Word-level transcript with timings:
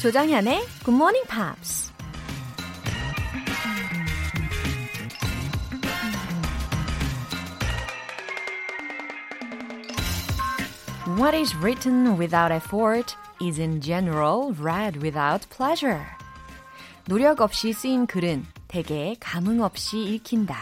조정현의 0.00 0.64
Good 0.82 0.96
Morning 0.96 1.26
Pops. 1.28 1.92
What 11.18 11.36
is 11.36 11.54
written 11.58 12.16
without 12.18 12.50
effort 12.50 13.14
is 13.42 13.60
in 13.60 13.82
general 13.82 14.54
read 14.58 15.02
without 15.02 15.46
pleasure. 15.50 16.00
노력 17.04 17.42
없이 17.42 17.74
쓰인 17.74 18.06
글은 18.06 18.46
대개 18.68 19.14
감흥 19.20 19.60
없이 19.60 19.98
읽힌다. 19.98 20.56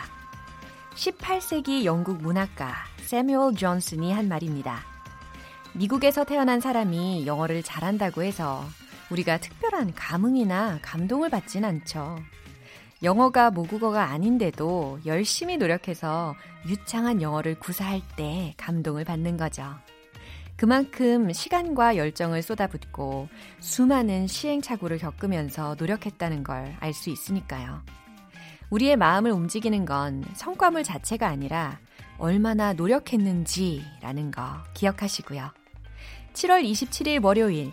18세기 0.96 1.84
영국 1.84 2.20
문학가 2.20 2.74
세뮤얼 3.02 3.54
존슨이 3.54 4.12
한 4.12 4.26
말입니다. 4.26 4.80
미국에서 5.74 6.24
태어난 6.24 6.58
사람이 6.58 7.24
영어를 7.24 7.62
잘한다고 7.62 8.24
해서 8.24 8.64
우리가 9.10 9.38
특별한 9.38 9.94
감흥이나 9.94 10.80
감동을 10.82 11.30
받진 11.30 11.64
않죠. 11.64 12.18
영어가 13.02 13.50
모국어가 13.50 14.04
아닌데도 14.10 15.00
열심히 15.06 15.56
노력해서 15.56 16.34
유창한 16.66 17.22
영어를 17.22 17.58
구사할 17.58 18.02
때 18.16 18.54
감동을 18.56 19.04
받는 19.04 19.36
거죠. 19.36 19.64
그만큼 20.56 21.32
시간과 21.32 21.96
열정을 21.96 22.42
쏟아붓고 22.42 23.28
수많은 23.60 24.26
시행착오를 24.26 24.98
겪으면서 24.98 25.76
노력했다는 25.78 26.42
걸 26.42 26.74
알 26.80 26.92
수 26.92 27.10
있으니까요. 27.10 27.82
우리의 28.70 28.96
마음을 28.96 29.30
움직이는 29.30 29.84
건 29.84 30.24
성과물 30.34 30.82
자체가 30.82 31.28
아니라 31.28 31.78
얼마나 32.18 32.72
노력했는지라는 32.72 34.32
거 34.32 34.42
기억하시고요. 34.74 35.50
7월 36.32 36.68
27일 36.68 37.24
월요일 37.24 37.72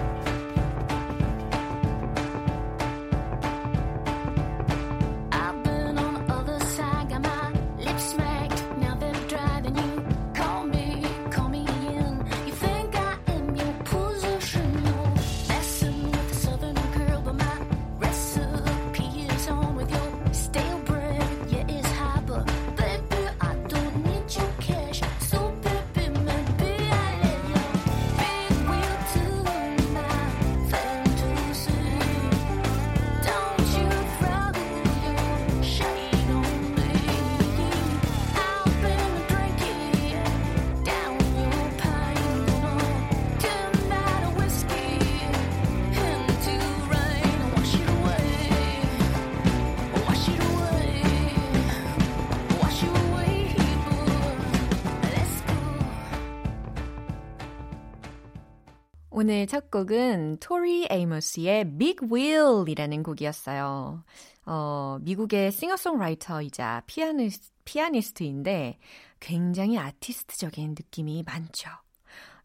오늘 59.41 59.47
첫 59.47 59.71
곡은 59.71 60.37
토리 60.39 60.85
에이머스의 60.87 61.75
Big 61.79 62.07
Wheel이라는 62.13 63.01
곡이었어요. 63.01 64.03
어, 64.45 64.97
미국의 65.01 65.51
싱어송라이터이자 65.51 66.83
피아니스, 66.85 67.49
피아니스트인데 67.65 68.77
굉장히 69.19 69.79
아티스트적인 69.79 70.75
느낌이 70.77 71.23
많죠. 71.25 71.71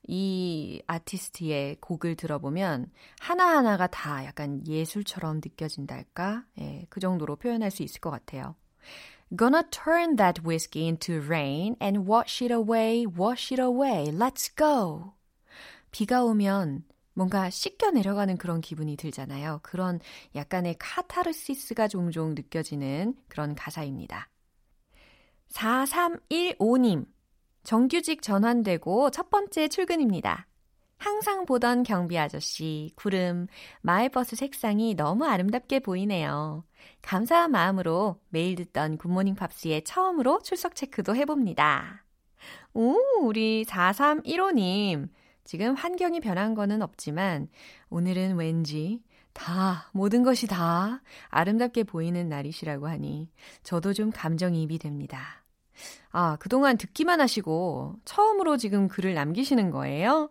이 0.08 0.80
아티스트의 0.86 1.76
곡을 1.82 2.14
들어보면 2.16 2.90
하나하나가 3.20 3.88
다 3.88 4.24
약간 4.24 4.66
예술처럼 4.66 5.42
느껴진달까? 5.44 6.44
예, 6.62 6.86
그 6.88 7.00
정도로 7.00 7.36
표현할 7.36 7.70
수 7.70 7.82
있을 7.82 8.00
것 8.00 8.08
같아요. 8.08 8.54
Gonna 9.36 9.64
turn 9.70 10.16
that 10.16 10.40
whiskey 10.42 10.86
into 10.86 11.20
rain 11.20 11.76
and 11.78 12.10
wash 12.10 12.42
it 12.42 12.54
away, 12.54 13.04
wash 13.04 13.52
it 13.52 13.60
away. 13.60 14.10
Let's 14.10 14.48
go. 14.48 15.15
비가 15.90 16.24
오면 16.24 16.84
뭔가 17.14 17.48
씻겨 17.48 17.92
내려가는 17.92 18.36
그런 18.36 18.60
기분이 18.60 18.96
들잖아요. 18.96 19.60
그런 19.62 20.00
약간의 20.34 20.76
카타르시스가 20.78 21.88
종종 21.88 22.34
느껴지는 22.34 23.14
그런 23.28 23.54
가사입니다. 23.54 24.28
4315님, 25.48 27.06
정규직 27.64 28.20
전환되고 28.20 29.10
첫 29.10 29.30
번째 29.30 29.68
출근입니다. 29.68 30.46
항상 30.98 31.44
보던 31.46 31.82
경비 31.82 32.18
아저씨, 32.18 32.90
구름, 32.96 33.46
마을버스 33.82 34.36
색상이 34.36 34.94
너무 34.94 35.26
아름답게 35.26 35.80
보이네요. 35.80 36.64
감사한 37.02 37.50
마음으로 37.50 38.20
매일 38.28 38.56
듣던 38.56 38.98
굿모닝 38.98 39.34
팝스에 39.34 39.84
처음으로 39.84 40.40
출석 40.42 40.74
체크도 40.74 41.16
해봅니다. 41.16 42.04
오, 42.74 42.96
우리 43.22 43.64
4315님. 43.64 45.08
지금 45.46 45.74
환경이 45.74 46.20
변한 46.20 46.54
거는 46.54 46.82
없지만 46.82 47.48
오늘은 47.88 48.36
왠지 48.36 49.02
다, 49.32 49.88
모든 49.92 50.22
것이 50.22 50.46
다 50.46 51.00
아름답게 51.28 51.84
보이는 51.84 52.28
날이시라고 52.28 52.88
하니 52.88 53.30
저도 53.62 53.92
좀 53.92 54.10
감정이입이 54.10 54.78
됩니다. 54.78 55.44
아, 56.10 56.36
그동안 56.40 56.76
듣기만 56.76 57.20
하시고 57.20 57.94
처음으로 58.04 58.56
지금 58.56 58.88
글을 58.88 59.14
남기시는 59.14 59.70
거예요? 59.70 60.30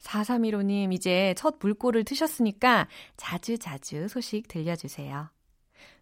4315님, 0.00 0.92
이제 0.92 1.34
첫 1.36 1.56
물꼬를 1.58 2.04
트셨으니까 2.04 2.88
자주 3.16 3.58
자주 3.58 4.08
소식 4.08 4.46
들려주세요. 4.46 5.30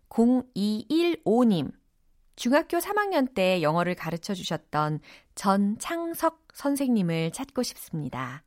0215님, 0.09 1.71
중학교 2.35 2.79
3학년 2.79 3.35
때 3.35 3.62
영어를 3.62 3.95
가르쳐 3.95 4.35
주셨던 4.35 5.01
전창석 5.35 6.42
선생님을 6.53 7.33
찾고 7.33 7.63
싶습니다. 7.63 8.43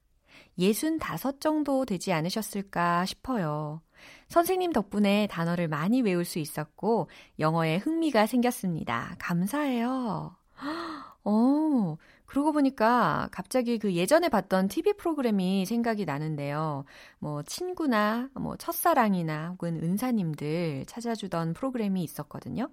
65 0.58 1.40
정도 1.40 1.86
되지 1.86 2.14
않으셨을까 2.14 3.06
싶어요. 3.06 3.82
선생님 4.30 4.72
덕분에 4.72 5.28
단어를 5.28 5.68
많이 5.68 6.02
외울 6.02 6.26
수 6.26 6.40
있었고 6.40 7.10
영어에 7.40 7.78
흥미가 7.78 8.26
생겼습니다. 8.26 9.16
감사해요. 9.20 10.36
어, 11.28 11.98
그러고 12.26 12.52
보니까 12.52 13.30
갑자기 13.32 13.78
그 13.80 13.94
예전에 13.94 14.30
봤던 14.30 14.68
TV 14.68 14.94
프로그램이 14.94 15.66
생각이 15.66 16.06
나는데요. 16.06 16.86
뭐 17.20 17.44
친구나 17.44 18.30
뭐 18.34 18.56
첫사랑이나 18.58 19.50
혹은 19.50 19.82
은사님들 19.82 20.86
찾아주던 20.88 21.54
프로그램이 21.54 22.04
있었거든요. 22.04 22.70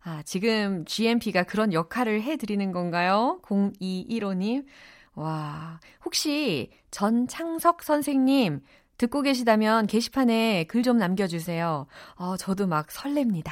아, 0.00 0.22
지금 0.24 0.84
GMP가 0.84 1.42
그런 1.44 1.72
역할을 1.72 2.22
해드리는 2.22 2.72
건가요? 2.72 3.40
0215님. 3.42 4.64
와, 5.14 5.80
혹시 6.04 6.70
전창석 6.90 7.82
선생님 7.82 8.60
듣고 8.96 9.22
계시다면 9.22 9.86
게시판에 9.86 10.64
글 10.64 10.82
좀 10.82 10.96
남겨주세요. 10.98 11.86
어, 12.14 12.36
저도 12.36 12.66
막 12.66 12.88
설렙니다. 12.88 13.50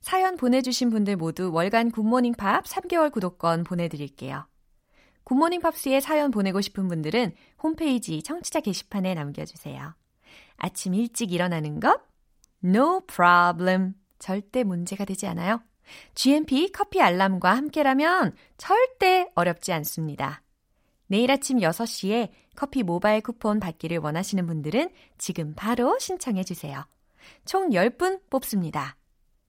사연 0.00 0.36
보내주신 0.36 0.90
분들 0.90 1.16
모두 1.16 1.50
월간 1.52 1.90
굿모닝 1.90 2.34
팝 2.34 2.64
3개월 2.64 3.10
구독권 3.10 3.64
보내드릴게요. 3.64 4.46
굿모닝 5.24 5.60
팝스에 5.60 6.00
사연 6.00 6.30
보내고 6.30 6.60
싶은 6.60 6.88
분들은 6.88 7.32
홈페이지 7.62 8.22
청취자 8.22 8.60
게시판에 8.60 9.14
남겨주세요. 9.14 9.94
아침 10.58 10.94
일찍 10.94 11.32
일어나는 11.32 11.80
것? 11.80 12.02
No 12.62 13.00
problem. 13.06 13.94
절대 14.24 14.64
문제가 14.64 15.04
되지 15.04 15.26
않아요. 15.26 15.60
GMP 16.14 16.72
커피 16.72 17.02
알람과 17.02 17.54
함께라면 17.54 18.34
절대 18.56 19.30
어렵지 19.34 19.70
않습니다. 19.74 20.40
내일 21.08 21.30
아침 21.30 21.58
6시에 21.58 22.30
커피 22.56 22.82
모바일 22.82 23.20
쿠폰 23.20 23.60
받기를 23.60 23.98
원하시는 23.98 24.46
분들은 24.46 24.88
지금 25.18 25.52
바로 25.54 25.98
신청해 25.98 26.42
주세요. 26.42 26.86
총 27.44 27.68
10분 27.68 28.22
뽑습니다. 28.30 28.96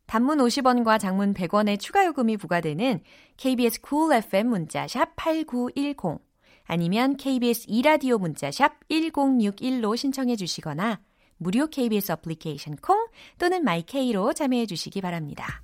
단문 0.08 0.40
50원과 0.40 1.00
장문 1.00 1.34
100원의 1.34 1.80
추가 1.80 2.06
요금이 2.06 2.36
부과되는 2.36 3.00
KBS 3.38 3.80
cool 3.88 4.14
FM 4.18 4.48
문자샵 4.48 5.16
8910 5.16 6.20
아니면 6.66 7.16
KBS 7.16 7.68
이라디오 7.70 8.18
문자 8.18 8.58
샵 8.58 8.90
1061로 8.90 9.96
신청해 9.96 10.36
주시거나 10.36 11.00
무료 11.38 11.68
KBS 11.68 12.12
어플리케이션 12.14 12.76
콩 12.78 13.08
또는 13.38 13.64
마이케이로 13.64 14.34
참여해 14.34 14.66
주시기 14.66 15.02
바랍니다. 15.02 15.62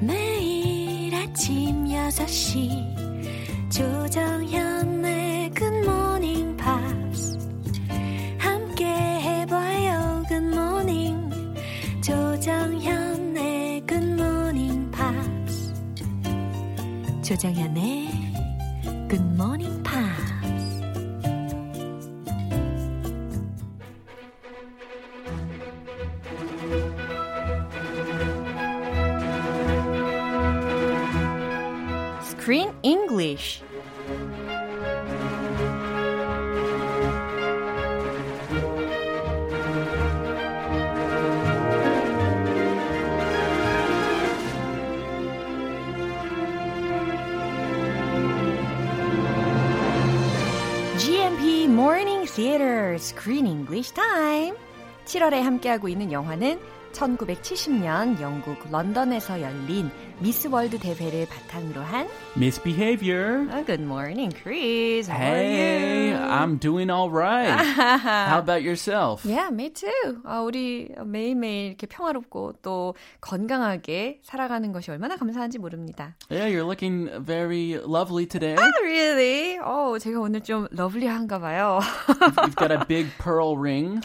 매일 0.00 1.14
아침 1.14 1.84
5시 1.84 3.70
조정현의 3.70 5.52
Morning 5.60 6.56
Pops 6.56 7.38
함께 8.38 8.84
해봐요 8.86 10.22
Morning 10.32 11.30
조정현의 12.02 13.82
Morning 13.90 14.90
Pops 14.90 15.74
조정현의 17.22 18.08
Pops 19.10 19.77
Screen 32.48 32.72
English. 32.82 33.60
GMP 50.96 51.68
Morning 51.68 52.24
Theater 52.24 52.94
Screen 52.94 53.46
English 53.46 53.92
Time. 53.92 54.56
7월에 55.04 55.42
함께하고 55.42 55.90
있는 55.90 56.10
영화는 56.10 56.58
1970년 56.98 58.20
영국 58.20 58.58
런던에서 58.70 59.40
열린 59.40 59.88
미스 60.20 60.48
월드 60.48 60.78
대회를 60.80 61.28
바탕으로 61.28 61.80
한 61.80 62.08
Misbehavior. 62.36 63.46
oh, 63.52 63.64
Good 63.64 63.80
morning, 63.82 64.32
Chris. 64.34 65.08
How 65.08 65.16
Hey? 65.16 66.12
I'm 66.12 66.58
doing 66.58 66.90
all 66.90 67.08
right. 67.08 67.48
How 67.54 68.38
about 68.40 68.62
yourself? 68.62 69.24
Yeah, 69.24 69.48
me 69.52 69.70
too. 69.70 70.18
아, 70.24 70.40
우리 70.40 70.88
매일매일 71.06 71.68
이렇게 71.68 71.86
평화롭고 71.86 72.54
또 72.62 72.94
건강하게 73.20 74.20
살아가는 74.24 74.72
것이 74.72 74.90
얼마나 74.90 75.14
감사한지 75.16 75.58
모릅니다. 75.58 76.16
Yeah, 76.30 76.48
you're 76.48 76.64
looking 76.66 77.08
very 77.24 77.74
lovely 77.78 78.26
today. 78.26 78.56
Ah, 78.58 78.72
really? 78.82 79.58
어, 79.62 79.98
제가 80.00 80.18
오늘 80.20 80.40
좀 80.42 80.66
러블리한가 80.72 81.38
봐요. 81.38 81.78
You've 82.42 82.56
got 82.56 82.72
a 82.72 82.84
big 82.86 83.06
pearl 83.18 83.56
ring 83.56 84.00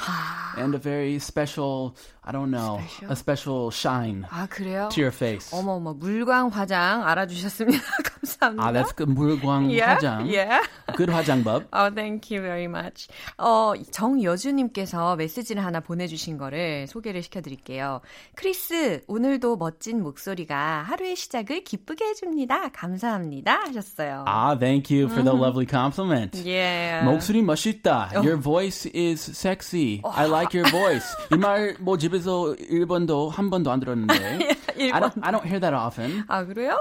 and 0.58 0.76
a 0.76 0.80
very 0.80 1.18
special, 1.18 1.96
I 2.26 2.32
don't 2.32 2.52
know, 2.52 2.80
Special? 2.80 3.12
a 3.12 3.16
special 3.16 3.72
shine 3.72 4.26
아, 4.30 4.48
그래요? 4.48 4.88
to 4.94 5.02
your 5.04 5.12
face. 5.14 5.52
어머, 5.52 5.74
어머, 5.74 5.94
물광 5.94 6.48
화장 6.50 7.06
알아주셨습니다. 7.06 7.84
감사합니다. 8.16 8.64
Ah, 8.64 8.72
that's 8.72 8.96
good. 8.96 9.12
물광 9.14 9.68
yeah, 9.68 9.96
화장. 10.00 10.26
yeah. 10.32 10.64
Good 10.96 11.12
화장법. 11.12 11.68
Oh, 11.74 11.90
thank 11.94 12.32
you 12.32 12.42
very 12.42 12.66
much. 12.66 13.08
어, 13.38 13.74
정여주님께서 13.92 15.16
메시지를 15.18 15.64
하나 15.66 15.80
보내주신 15.82 16.38
거를 16.38 16.88
소개를 16.88 17.24
시켜드릴게요. 17.24 18.00
크리스, 18.36 19.02
오늘도 19.08 19.58
멋진 19.58 20.02
목소리가 20.02 20.84
하루의 20.88 21.16
시작을 21.16 21.64
기쁘게 21.66 22.06
해줍니다. 22.06 22.70
감사합니다. 22.70 23.64
하셨어요. 23.68 24.24
Ah, 24.28 24.58
thank 24.58 24.90
you 24.96 25.08
for 25.10 25.24
the 25.24 25.36
lovely 25.36 25.68
compliment. 25.70 26.38
Yeah. 26.48 27.04
목소리 27.06 27.42
멋있다. 27.42 28.12
Your 28.16 28.38
voice 28.40 28.90
is 28.96 29.30
sexy. 29.32 30.02
I 30.06 30.28
like 30.28 30.58
your 30.58 30.70
voice. 30.72 31.06
이말뭐 31.32 31.98
집에서 32.14 32.56
1번도 32.60 33.30
한 33.30 33.50
번도 33.50 33.72
안 33.72 33.80
들었는데. 33.80 34.14
I 34.14 35.00
don't 35.00 35.14
I 35.22 35.32
don't 35.32 35.46
hear 35.46 35.60
that 35.60 35.74
often. 35.74 36.24
아, 36.28 36.46
그래요? 36.46 36.78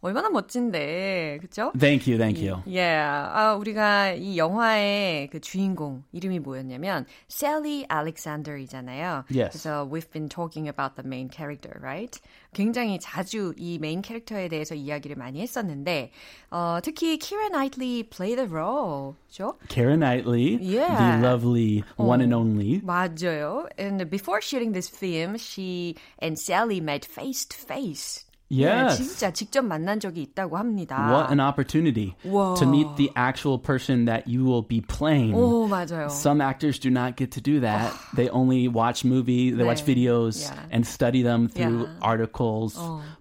얼마나 0.00 0.30
멋진데. 0.30 1.38
그쵸? 1.40 1.72
Thank 1.78 2.10
you, 2.10 2.18
thank 2.18 2.40
you. 2.40 2.62
Yeah. 2.66 3.28
아, 3.32 3.54
우리가 3.54 4.12
이 4.12 4.38
영화의 4.38 5.28
그 5.28 5.40
주인공 5.40 6.04
이름이 6.12 6.38
뭐였냐면 6.40 7.06
Sally 7.30 7.84
Alexander이잖아요. 7.92 9.24
Yes. 9.30 9.50
그래서 9.52 9.88
we've 9.90 10.10
been 10.10 10.28
talking 10.28 10.68
about 10.68 10.96
the 10.96 11.06
main 11.06 11.28
character, 11.30 11.78
right? 11.82 12.18
굉장히 12.52 12.98
자주 13.00 13.54
이 13.56 13.78
메인 13.78 14.02
캐릭터에 14.02 14.48
대해서 14.48 14.74
이야기를 14.74 15.16
많이 15.16 15.40
했었는데 15.40 16.10
어, 16.50 16.78
특히 16.82 17.16
Keira 17.18 17.48
Knightley 17.48 18.02
play 18.02 18.34
the 18.34 18.48
role, 18.50 19.14
그죠? 19.28 19.56
Karen 19.68 20.00
Knightley, 20.00 20.58
Yeah. 20.60 20.96
the 20.96 21.28
lovely 21.28 21.84
one 21.96 22.20
and 22.20 22.34
only. 22.34 22.80
맞아요. 22.82 23.68
And 23.78 24.08
before 24.10 24.40
shooting 24.42 24.72
this 24.72 24.88
film, 24.88 25.36
she 25.38 25.94
and 26.20 26.36
Sally 26.38 26.80
met 26.80 27.04
face 27.04 27.44
to 27.46 27.56
face. 27.56 28.24
Yes. 28.49 28.99
네, 28.99 29.03
진짜 29.03 29.31
직접 29.31 29.63
만난 29.65 29.99
적이 29.99 30.21
있다고 30.21 30.57
합니다. 30.57 31.09
What 31.09 31.31
an 31.31 31.39
opportunity 31.39 32.13
Whoa. 32.23 32.53
to 32.59 32.67
meet 32.69 32.95
the 32.95 33.09
actual 33.15 33.57
person 33.57 34.05
that 34.05 34.27
you 34.27 34.45
will 34.45 34.61
be 34.61 34.81
playing. 34.81 35.33
오, 35.33 35.67
맞아요. 35.67 36.09
Some 36.09 36.41
actors 36.41 36.77
do 36.77 36.91
not 36.91 37.17
get 37.17 37.31
to 37.31 37.41
do 37.41 37.59
that. 37.61 37.91
they 38.15 38.29
only 38.29 38.67
watch 38.67 39.03
movies, 39.03 39.57
they 39.57 39.65
watch 39.65 39.83
네. 39.83 39.95
videos 39.95 40.45
Yeah. 40.45 40.61
and 40.69 40.85
study 40.85 41.23
them 41.23 41.47
through 41.49 41.89
Yeah. 41.89 42.05
articles. 42.05 42.77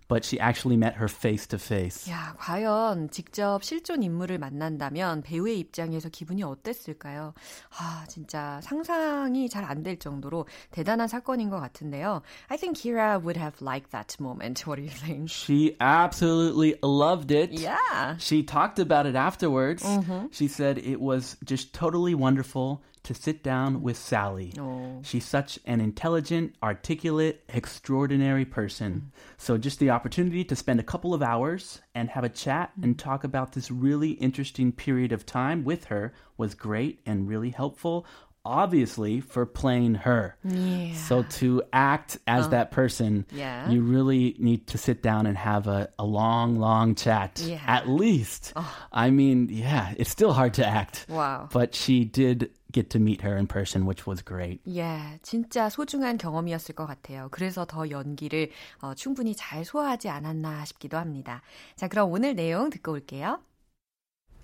But 0.08 0.24
she 0.24 0.38
actually 0.40 0.76
met 0.76 0.94
her 0.96 1.08
face 1.08 1.46
to 1.48 1.58
face. 1.58 2.10
야, 2.10 2.34
과연 2.38 3.10
직접 3.10 3.62
실존 3.62 4.02
인물을 4.02 4.38
만난다면 4.38 5.22
배우의 5.22 5.58
입장에서 5.58 6.08
기분이 6.08 6.42
어땠을까요? 6.42 7.34
아, 7.78 8.04
진짜 8.08 8.60
상상이 8.62 9.48
잘 9.48 9.64
안 9.64 9.82
될 9.82 9.98
정도로 9.98 10.46
대단한 10.70 11.08
사건인 11.08 11.50
것 11.50 11.60
같은데요. 11.60 12.22
I 12.48 12.56
think 12.56 12.76
Kira 12.78 13.18
would 13.22 13.36
have 13.36 13.60
liked 13.60 13.90
that 13.92 14.16
moment. 14.20 14.66
What 14.66 14.76
do 14.76 14.82
you 14.82 14.90
think? 14.90 15.28
She 15.30 15.76
absolutely 15.80 16.76
loved 16.82 17.30
it. 17.30 17.52
Yeah. 17.52 18.16
She 18.18 18.42
talked 18.42 18.78
about 18.78 19.06
it 19.06 19.16
afterwards. 19.16 19.84
She 20.32 20.48
said 20.48 20.78
it 20.78 21.00
was 21.00 21.36
just 21.44 21.72
totally 21.74 22.14
wonderful 22.14 22.80
to 23.03 23.13
sit 23.13 23.43
down 23.43 23.81
with 23.81 23.97
Sally. 23.97 24.53
어. 24.57 25.05
She's 25.05 25.25
such 25.25 25.57
an 25.65 25.79
intelligent, 25.81 26.55
articulate, 26.61 27.43
extraordinary 27.49 28.45
person. 28.45 28.93
Mm. 28.93 29.19
So, 29.37 29.57
just 29.57 29.79
the 29.79 29.89
opportunity 29.89 30.43
to 30.43 30.55
spend 30.55 30.79
a 30.79 30.83
couple 30.83 31.13
of 31.13 31.21
hours 31.23 31.81
and 31.95 32.09
have 32.09 32.23
a 32.23 32.29
chat 32.29 32.71
mm. 32.79 32.83
and 32.83 32.99
talk 32.99 33.23
about 33.23 33.53
this 33.53 33.71
really 33.71 34.11
interesting 34.11 34.71
period 34.71 35.11
of 35.11 35.25
time 35.25 35.63
with 35.63 35.85
her 35.85 36.13
was 36.37 36.53
great 36.55 36.99
and 37.05 37.27
really 37.27 37.49
helpful. 37.51 38.05
Obviously, 38.45 39.19
for 39.19 39.45
playing 39.45 39.95
her. 39.95 40.35
Yeah. 40.43 40.93
So, 40.95 41.23
to 41.23 41.61
act 41.73 42.17
as 42.25 42.45
uh, 42.45 42.49
that 42.49 42.71
person, 42.71 43.25
Yeah. 43.31 43.69
you 43.69 43.81
really 43.81 44.35
need 44.39 44.67
to 44.67 44.77
sit 44.77 45.03
down 45.03 45.25
and 45.25 45.37
have 45.37 45.67
a, 45.67 45.89
a 45.99 46.05
long, 46.05 46.57
long 46.57 46.95
chat. 46.95 47.41
Yeah. 47.45 47.59
At 47.67 47.89
least. 47.89 48.53
Oh. 48.55 48.77
I 48.93 49.09
mean, 49.11 49.49
yeah, 49.51 49.93
it's 49.97 50.09
still 50.09 50.31
hard 50.33 50.53
to 50.55 50.65
act. 50.65 51.05
Wow. 51.09 51.49
But 51.51 51.75
she 51.75 52.05
did 52.05 52.49
get 52.72 52.88
to 52.90 52.98
meet 52.98 53.22
her 53.22 53.36
in 53.38 53.46
person, 53.46 53.86
which 53.86 54.06
was 54.06 54.22
great. 54.24 54.60
예, 54.68 55.18
진짜 55.22 55.68
소중한 55.68 56.18
경험이었을 56.18 56.74
것 56.74 56.86
같아요. 56.86 57.28
그래서 57.30 57.64
더 57.64 57.88
연기를 57.90 58.50
어, 58.80 58.94
충분히 58.94 59.34
잘 59.36 59.64
소화하지 59.64 60.08
않았나 60.08 60.64
싶기도 60.64 60.96
합니다. 60.98 61.42
자, 61.76 61.88
그럼 61.88 62.10
오늘 62.12 62.34
내용 62.34 62.70
듣고 62.70 62.92
올게요. 62.92 63.40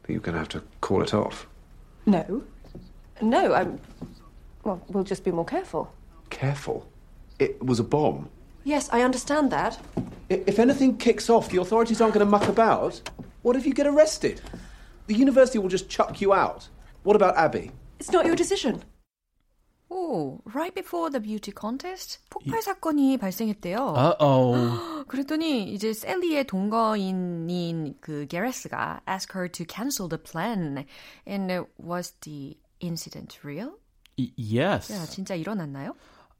But 0.02 0.12
you're 0.14 0.22
going 0.22 0.34
to 0.34 0.38
have 0.40 0.48
to 0.50 0.62
call 0.80 1.02
it 1.02 1.14
off. 1.14 1.46
No. 2.06 2.42
No, 3.22 3.52
I'm. 3.54 3.78
Well, 4.64 4.80
we'll 4.88 5.04
just 5.04 5.24
be 5.24 5.30
more 5.30 5.44
careful. 5.46 5.88
Careful. 6.30 6.86
It 7.38 7.58
was 7.64 7.80
a 7.80 7.84
bomb. 7.84 8.28
Yes, 8.64 8.88
I 8.92 9.02
understand 9.02 9.50
that. 9.50 9.78
I- 10.30 10.44
If 10.46 10.58
anything 10.58 10.96
kicks 10.96 11.28
off, 11.28 11.48
the 11.50 11.58
authorities 11.60 12.00
aren't 12.00 12.14
going 12.14 12.24
to 12.24 12.30
muck 12.30 12.48
about. 12.48 13.00
What 13.42 13.56
if 13.56 13.66
you 13.66 13.74
get 13.74 13.86
arrested? 13.86 14.40
The 15.06 15.14
university 15.14 15.58
will 15.58 15.68
just 15.68 15.88
chuck 15.88 16.20
you 16.20 16.32
out. 16.32 16.68
What 17.02 17.16
about 17.16 17.36
Abby? 17.36 17.72
It's 17.99 18.11
not 18.11 18.25
your 18.25 18.35
decision. 18.35 18.81
오, 19.89 20.39
right 20.45 20.73
before 20.73 21.11
the 21.11 21.21
beauty 21.21 21.53
contest 21.55 22.19
폭발 22.29 22.61
사건이 22.61 23.17
발생했대요. 23.17 23.93
Uh 23.95 24.15
oh. 24.19 25.05
그랬더니 25.07 25.71
이제 25.71 25.93
셀리의 25.93 26.47
동거인인 26.47 27.95
그 28.01 28.25
게레스가 28.27 29.01
ask 29.07 29.33
her 29.37 29.49
to 29.49 29.65
cancel 29.65 30.09
the 30.09 30.21
plan. 30.21 30.85
And 31.27 31.51
uh, 31.51 31.65
was 31.77 32.13
the 32.21 32.57
incident 32.81 33.39
real? 33.43 33.77
yes. 34.17 34.91
야, 34.91 35.05
진짜 35.05 35.35
일어났나요? 35.35 35.95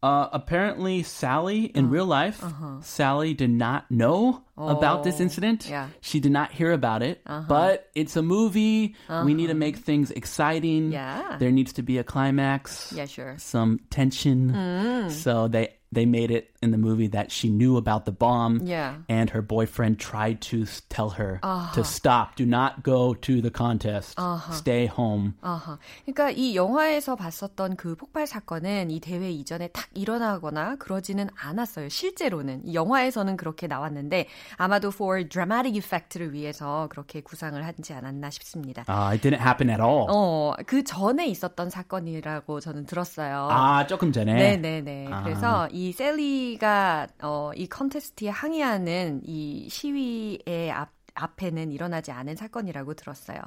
Uh, 0.06 0.30
apparently, 0.34 1.02
Sally, 1.02 1.66
in 1.66 1.88
mm. 1.88 1.92
real 1.92 2.06
life, 2.06 2.44
uh-huh. 2.44 2.78
Sally 2.82 3.34
did 3.34 3.50
not 3.50 3.90
know 3.90 4.44
about 4.56 5.04
this 5.04 5.20
Oh, 5.20 5.24
incident. 5.24 5.68
yeah. 5.68 5.90
She 6.02 6.20
did 6.20 6.32
not 6.32 6.52
hear 6.52 6.72
about 6.72 7.02
it. 7.02 7.22
Uh-huh. 7.26 7.46
But 7.48 7.90
it's 7.96 8.16
a 8.16 8.22
movie. 8.22 8.94
We 9.10 9.34
need 9.34 9.48
to 9.48 9.58
uh-huh. 9.58 9.66
make 9.66 9.78
things 9.78 10.12
exciting. 10.12 10.92
Yeah. 10.92 11.38
There 11.40 11.50
needs 11.50 11.74
to 11.74 11.82
be 11.82 11.98
a 11.98 12.04
climax. 12.04 12.94
Yeah, 12.96 13.08
sure. 13.08 13.34
Some 13.40 13.80
tension. 13.90 14.52
Mm. 14.54 15.10
So 15.10 15.48
they 15.48 15.74
they 15.96 16.06
made 16.06 16.30
it 16.30 16.52
in 16.62 16.72
the 16.72 16.78
movie 16.78 17.08
that 17.10 17.32
she 17.32 17.50
knew 17.50 17.78
about 17.78 18.06
the 18.06 18.12
bomb 18.12 18.62
Yeah. 18.66 19.02
and 19.10 19.32
her 19.34 19.42
boyfriend 19.42 19.98
tried 20.00 20.42
to 20.52 20.66
tell 20.90 21.16
her 21.18 21.40
Uh-huh. 21.42 21.74
to 21.74 21.82
stop, 21.84 22.36
do 22.36 22.46
not 22.46 22.84
go 22.84 23.14
to 23.16 23.42
the 23.42 23.50
contest, 23.52 24.16
stay 24.54 24.86
home. 24.88 25.34
아하. 25.42 25.78
그러니까 26.06 26.32
이 26.32 26.56
영화에서 26.56 27.16
봤었던 27.16 27.76
그 27.78 27.96
폭발 27.96 28.28
사건은 28.28 28.92
이 28.92 29.00
대회 29.00 29.32
이전에 29.32 29.70
탁 29.70 29.88
일어나거나 29.94 30.76
그러지는 30.78 31.30
않았어요. 31.40 31.90
실제로는 31.90 32.62
이 32.68 32.74
영화에서는 32.76 33.38
그렇게 33.38 33.68
나왔는데 33.68 34.28
아마도 34.58 34.90
for 34.90 35.28
dramatic 35.30 35.78
effect를 35.78 36.34
위해서 36.34 36.88
그렇게 36.90 37.22
구상을 37.22 37.64
하지 37.66 37.94
않았나 37.94 38.30
싶습니다. 38.32 38.84
Uh, 38.90 39.14
it 39.16 39.22
didn't 39.22 39.40
happen 39.42 39.70
at 39.70 39.82
all. 39.82 40.08
어, 40.10 40.54
그 40.66 40.84
전에 40.84 41.28
있었던 41.28 41.70
사건이라고 41.70 42.60
저는 42.60 42.86
들었어요. 42.86 43.48
아, 43.52 43.88
조금 43.88 44.12
전에. 44.12 44.34
네 44.34 44.58
네네. 44.58 45.08
아. 45.12 45.24
그래서 45.24 45.68
이 45.72 45.85
셀리가 45.92 47.08
어, 47.24 47.52
이 47.56 47.68
컨테스트에 47.68 48.30
항의하는 48.30 49.22
이 49.26 49.68
시위의 49.70 50.72
앞 50.72 50.95
앞에는 51.16 51.72
일어나지 51.72 52.12
않은 52.12 52.36
사건이라고 52.36 52.94
들었어요. 52.94 53.40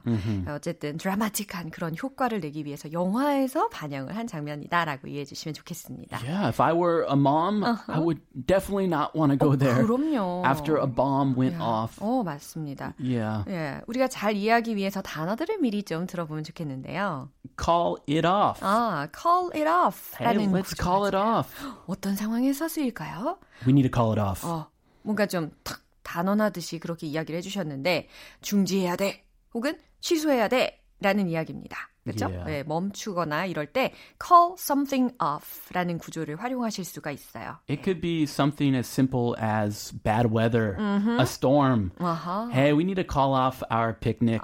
어쨌든 0.49 0.97
드라마틱한 0.97 1.71
그런 1.71 1.95
효과를 2.01 2.41
내기 2.41 2.65
위해서 2.65 2.91
영화에서 2.93 3.69
반영을 3.69 4.17
한 4.17 4.27
장면이다라고 4.27 5.09
이해해 5.09 5.25
주시면 5.25 5.55
좋겠습니다. 5.55 6.19
Yeah, 6.19 6.49
if 6.49 6.61
I 6.63 6.73
were 6.73 7.05
a 7.07 7.15
mom, 7.15 7.63
I 7.65 7.99
would 8.01 8.21
definitely 8.47 8.87
not 8.87 9.13
want 9.15 9.31
to 9.33 9.39
go 9.39 9.57
there 9.57 9.85
그럼요. 9.85 10.43
after 10.47 10.79
a 10.81 10.87
bomb 10.87 11.37
went 11.39 11.57
off. 11.63 11.99
어, 12.03 12.23
맞습니다. 12.23 12.95
Yeah. 12.99 13.45
예, 13.49 13.81
우리가 13.87 14.09
잘 14.09 14.35
이해하기 14.35 14.75
위해서 14.77 15.03
단어들을 15.03 15.59
미리 15.59 15.83
좀 15.83 16.07
들어보면 16.07 16.45
좋겠는데요. 16.45 17.29
Call 17.63 17.97
it 18.09 18.27
off. 18.27 18.61
아, 18.65 19.07
call 19.15 19.51
it 19.55 19.69
off. 19.69 20.15
Hey, 20.19 20.47
let's 20.47 20.75
call 20.75 21.05
it 21.05 21.17
off. 21.17 21.53
어떤 21.87 22.17
상황에서 22.17 22.69
쓰일까요? 22.69 23.39
We 23.67 23.73
need 23.73 23.89
to 23.89 23.93
call 23.93 24.13
it 24.13 24.21
off. 24.21 24.47
어, 24.47 24.69
뭔가 25.03 25.27
좀 25.27 25.51
탁 25.65 25.81
단언하듯이 26.09 26.79
그렇게 26.79 27.07
이야기를 27.07 27.37
해주셨는데 27.39 28.09
중지해야 28.41 28.97
돼 28.97 29.25
혹은 29.53 29.79
취소해야 30.01 30.49
돼 30.49 30.83
라는 31.01 31.29
이야기입니다. 31.29 31.77
그렇죠? 32.03 32.27
Yeah. 32.27 32.45
네, 32.47 32.63
멈추거나 32.63 33.45
이럴 33.45 33.67
때 33.67 33.93
call 34.19 34.55
something 34.57 35.15
off라는 35.21 35.99
구조를 35.99 36.37
활용하실 36.41 36.85
수가 36.87 37.11
있어요. 37.11 37.59
It 37.69 37.83
could 37.85 38.01
be 38.01 38.23
something 38.23 38.75
as 38.75 38.89
simple 38.89 39.35
as 39.39 39.93
bad 40.03 40.33
weather, 40.33 40.75
a 40.81 41.27
storm. 41.27 41.91
아하. 41.99 42.49
Hey, 42.51 42.73
we 42.73 42.85
need 42.85 42.97
to 42.97 43.05
call 43.05 43.35
off 43.35 43.63
our 43.71 43.93
picnic. 43.93 44.41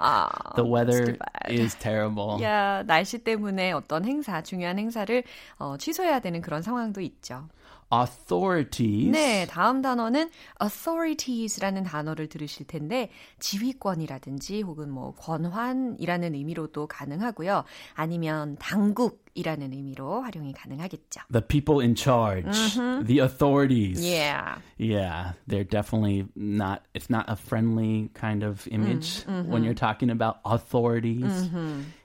the 0.55 0.63
weather 0.63 1.17
is 1.49 1.75
terrible. 1.75 2.39
야, 2.43 2.83
날씨 2.83 3.17
때문에 3.17 3.71
어떤 3.71 4.05
행사, 4.05 4.43
중요한 4.43 4.77
행사를 4.77 5.23
어, 5.57 5.75
취소해야 5.77 6.19
되는 6.19 6.41
그런 6.41 6.61
상황도 6.61 7.01
있죠. 7.01 7.49
Authorities. 8.01 9.09
네, 9.11 9.45
다음 9.47 9.81
단어는 9.81 10.29
authorites라는 10.61 11.83
단어를 11.83 12.27
들으실 12.27 12.67
텐데 12.67 13.09
지휘권이라든지 13.39 14.61
혹은 14.61 14.89
뭐 14.89 15.13
권한이라는 15.15 16.33
의미로도 16.33 16.87
가능하고요. 16.87 17.63
아니면 17.93 18.57
당국 18.59 19.23
이라는 19.35 19.73
의미로 19.73 20.21
활용이 20.21 20.53
가능하겠죠. 20.53 21.21
The 21.29 21.45
people 21.45 21.81
in 21.81 21.93
charge, 21.95 22.75
the 23.05 23.19
authorities. 23.19 23.99
Yeah. 24.01 24.59
Yeah, 24.77 25.33
they're 25.45 25.65
definitely 25.65 26.27
not, 26.35 26.83
it's 26.93 27.09
not 27.09 27.25
a 27.27 27.35
friendly 27.35 28.09
kind 28.13 28.43
of 28.43 28.65
image 28.71 29.25
when 29.27 29.63
you're 29.63 29.73
talking 29.73 30.09
about 30.09 30.37
authorities. 30.45 31.49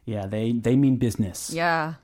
Yeah, 0.07 0.27
they, 0.27 0.53
they 0.53 0.75
mean 0.77 0.97
business. 0.97 1.53
Yeah. 1.55 1.95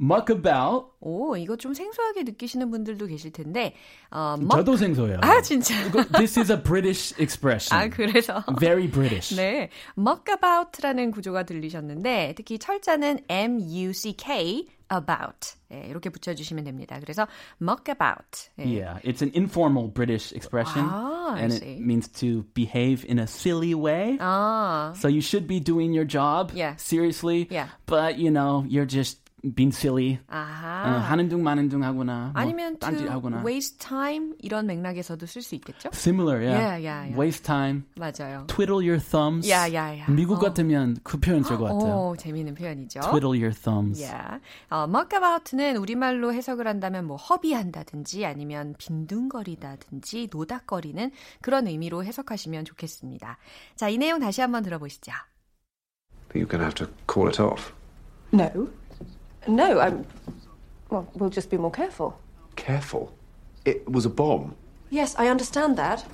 Muck 0.00 0.28
about. 0.30 0.88
오, 1.00 1.38
이거 1.38 1.56
좀 1.56 1.72
생소하게 1.72 2.24
느끼시는 2.24 2.70
분들도 2.70 3.06
계실 3.06 3.32
텐데 3.32 3.74
어, 4.10 4.36
muck- 4.38 4.58
저도 4.58 4.76
생소해요. 4.76 5.18
아, 5.22 5.40
진짜. 5.40 5.74
This 6.18 6.38
is 6.38 6.52
a 6.52 6.62
British 6.62 7.14
expression. 7.18 7.80
아, 7.82 7.88
그래서 7.88 8.44
Very 8.60 8.90
British. 8.90 9.34
네, 9.34 9.70
muck 9.98 10.30
about라는 10.30 11.10
구조가 11.12 11.44
들리셨는데 11.44 12.34
특히 12.36 12.58
철자는 12.58 13.20
M-U-C-K 13.80 14.68
about 14.92 15.56
네, 15.68 15.86
이렇게 15.88 16.10
붙여주시면 16.10 16.64
됩니다. 16.64 16.98
그래서 17.00 17.26
muck 17.60 17.88
about. 17.88 18.50
네. 18.56 18.66
Yeah, 18.66 19.00
it's 19.02 19.20
an 19.22 19.32
informal 19.34 19.88
British 19.88 20.32
expression, 20.32 20.84
Ah, 20.88 21.34
I 21.34 21.40
and 21.40 21.52
see. 21.54 21.76
it 21.76 21.80
means 21.80 22.06
to 22.20 22.44
behave 22.54 23.04
in 23.08 23.18
a 23.18 23.26
silly 23.26 23.74
way. 23.74 24.16
아, 24.20 24.92
So 24.94 25.08
you 25.08 25.20
should 25.20 25.48
be 25.48 25.58
doing 25.58 25.92
your 25.92 26.04
job 26.06 26.52
Yeah. 26.54 26.76
seriously, 26.76 27.48
Yeah. 27.50 27.68
but 27.86 28.18
you 28.18 28.30
know 28.30 28.64
you're 28.68 28.86
just 28.86 29.18
being 29.41 29.75
silly. 29.75 30.19
어, 30.27 30.35
아하. 30.35 30.99
하는 30.99 31.27
둥 31.29 31.43
마는 31.43 31.69
둥 31.69 31.83
하거나 31.83 32.31
뭐 32.33 32.41
아니면 32.41 32.77
to 32.77 32.89
딴짓하거나. 32.89 33.43
waste 33.43 33.79
time 33.79 34.33
이런 34.39 34.67
맥락에서도 34.67 35.25
쓸 35.25 35.41
수 35.41 35.55
있겠죠? 35.55 35.89
Similar, 35.93 36.39
yeah. 36.41 36.57
Yeah, 36.57 36.77
yeah, 36.77 37.01
yeah. 37.09 37.19
Waste 37.19 37.43
time. 37.43 37.83
맞아요. 37.95 38.45
Twiddle 38.47 38.81
your 38.85 38.99
thumbs. 38.99 39.47
Yeah, 39.49 39.65
yeah, 39.65 39.91
yeah. 40.05 40.11
미국 40.11 40.37
어. 40.37 40.39
같으면 40.39 40.97
그 41.03 41.19
표현 41.19 41.43
쓸것 41.43 41.67
같아요. 41.67 42.11
오, 42.11 42.15
재미있는 42.17 42.53
표현이죠. 42.53 42.99
Twiddle 43.01 43.33
your 43.33 43.51
thumbs. 43.53 43.99
Yeah. 44.01 44.39
어, 44.69 44.85
muck 44.87 45.09
about는 45.17 45.77
우리말로 45.77 46.33
해석을 46.33 46.67
한다면 46.67 47.05
뭐 47.05 47.17
허비한다든지 47.17 48.25
아니면 48.25 48.75
빈둥거리다든지 48.77 50.29
노닥거리는 50.31 51.11
그런 51.41 51.67
의미로 51.67 52.03
해석하시면 52.03 52.65
좋겠습니다. 52.65 53.37
자, 53.75 53.89
이 53.89 53.97
내용 53.97 54.19
다시 54.19 54.41
한번 54.41 54.63
들어보시죠. 54.63 55.11
But 56.29 56.39
you're 56.39 56.47
going 56.47 56.59
to 56.61 56.65
have 56.65 56.75
to 56.75 56.87
call 57.07 57.27
it 57.27 57.41
off. 57.41 57.73
No. 58.31 58.69
No, 59.47 59.79
I'm. 59.79 60.05
Well, 60.89 61.07
we'll 61.15 61.29
just 61.29 61.49
be 61.49 61.57
more 61.57 61.71
careful. 61.71 62.19
Careful. 62.55 63.13
It 63.65 63.87
was 63.89 64.05
a 64.05 64.09
bomb. 64.09 64.55
Yes, 64.89 65.15
I 65.17 65.27
understand 65.27 65.77
that. 65.77 66.05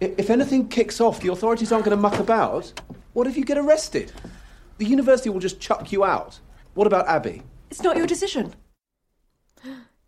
I- 0.00 0.14
If 0.18 0.30
anything 0.30 0.68
kicks 0.68 1.00
off, 1.00 1.20
the 1.20 1.28
authorities 1.32 1.72
aren't 1.72 1.84
going 1.84 1.96
to 1.96 2.00
muck 2.00 2.18
about. 2.18 2.72
What 3.14 3.26
if 3.26 3.36
you 3.36 3.44
get 3.44 3.56
arrested? 3.58 4.12
The 4.78 4.84
university 4.84 5.30
will 5.30 5.40
just 5.40 5.58
chuck 5.58 5.90
you 5.90 6.04
out. 6.04 6.38
What 6.74 6.86
about 6.86 7.08
Abby? 7.08 7.42
It's 7.70 7.82
not 7.82 7.96
your 7.96 8.06
decision. 8.06 8.54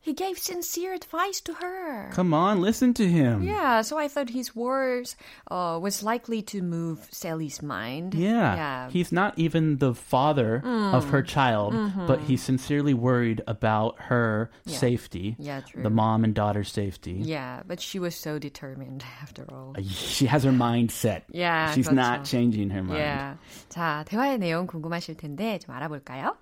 He 0.07 0.11
gave 0.11 0.37
sincere 0.37 0.91
advice 0.93 1.39
to 1.47 1.53
her. 1.63 2.11
Come 2.11 2.33
on, 2.33 2.59
listen 2.59 2.93
to 2.95 3.07
him. 3.07 3.41
Yeah, 3.41 3.79
so 3.83 3.97
I 3.97 4.09
thought 4.09 4.27
his 4.35 4.53
words 4.53 5.15
uh, 5.49 5.79
was 5.81 6.03
likely 6.03 6.41
to 6.51 6.61
move 6.61 7.07
Sally's 7.09 7.61
mind. 7.63 8.13
Yeah. 8.13 8.53
Yeah. 8.53 8.89
He's 8.89 9.13
not 9.13 9.31
even 9.39 9.77
the 9.77 9.93
father 9.95 10.59
of 10.91 11.07
her 11.11 11.23
child, 11.23 11.71
but 12.05 12.19
he's 12.19 12.43
sincerely 12.43 12.93
worried 12.93 13.43
about 13.47 13.95
her 14.11 14.51
safety. 14.67 15.37
Yeah, 15.39 15.61
true. 15.61 15.83
The 15.83 15.89
mom 15.89 16.25
and 16.25 16.35
daughter's 16.35 16.67
safety. 16.73 17.13
yeah, 17.23 17.63
but 17.65 17.79
she 17.79 17.97
was 17.97 18.13
so 18.13 18.37
determined 18.37 19.05
after 19.21 19.45
all. 19.47 19.73
She 19.87 20.25
has 20.25 20.43
her 20.43 20.51
mind 20.51 20.91
set. 20.91 21.23
Yeah, 21.31 21.71
She's 21.71 21.87
그렇죠. 21.87 21.95
not 21.95 22.25
changing 22.25 22.71
her 22.71 22.83
mind. 22.83 22.99
Yeah. 22.99 23.35
자, 23.69 24.03
대화의 24.03 24.37
내용 24.39 24.67
궁금하실 24.67 25.15
텐데 25.15 25.59
좀 25.59 25.73
알아볼까요? 25.75 26.35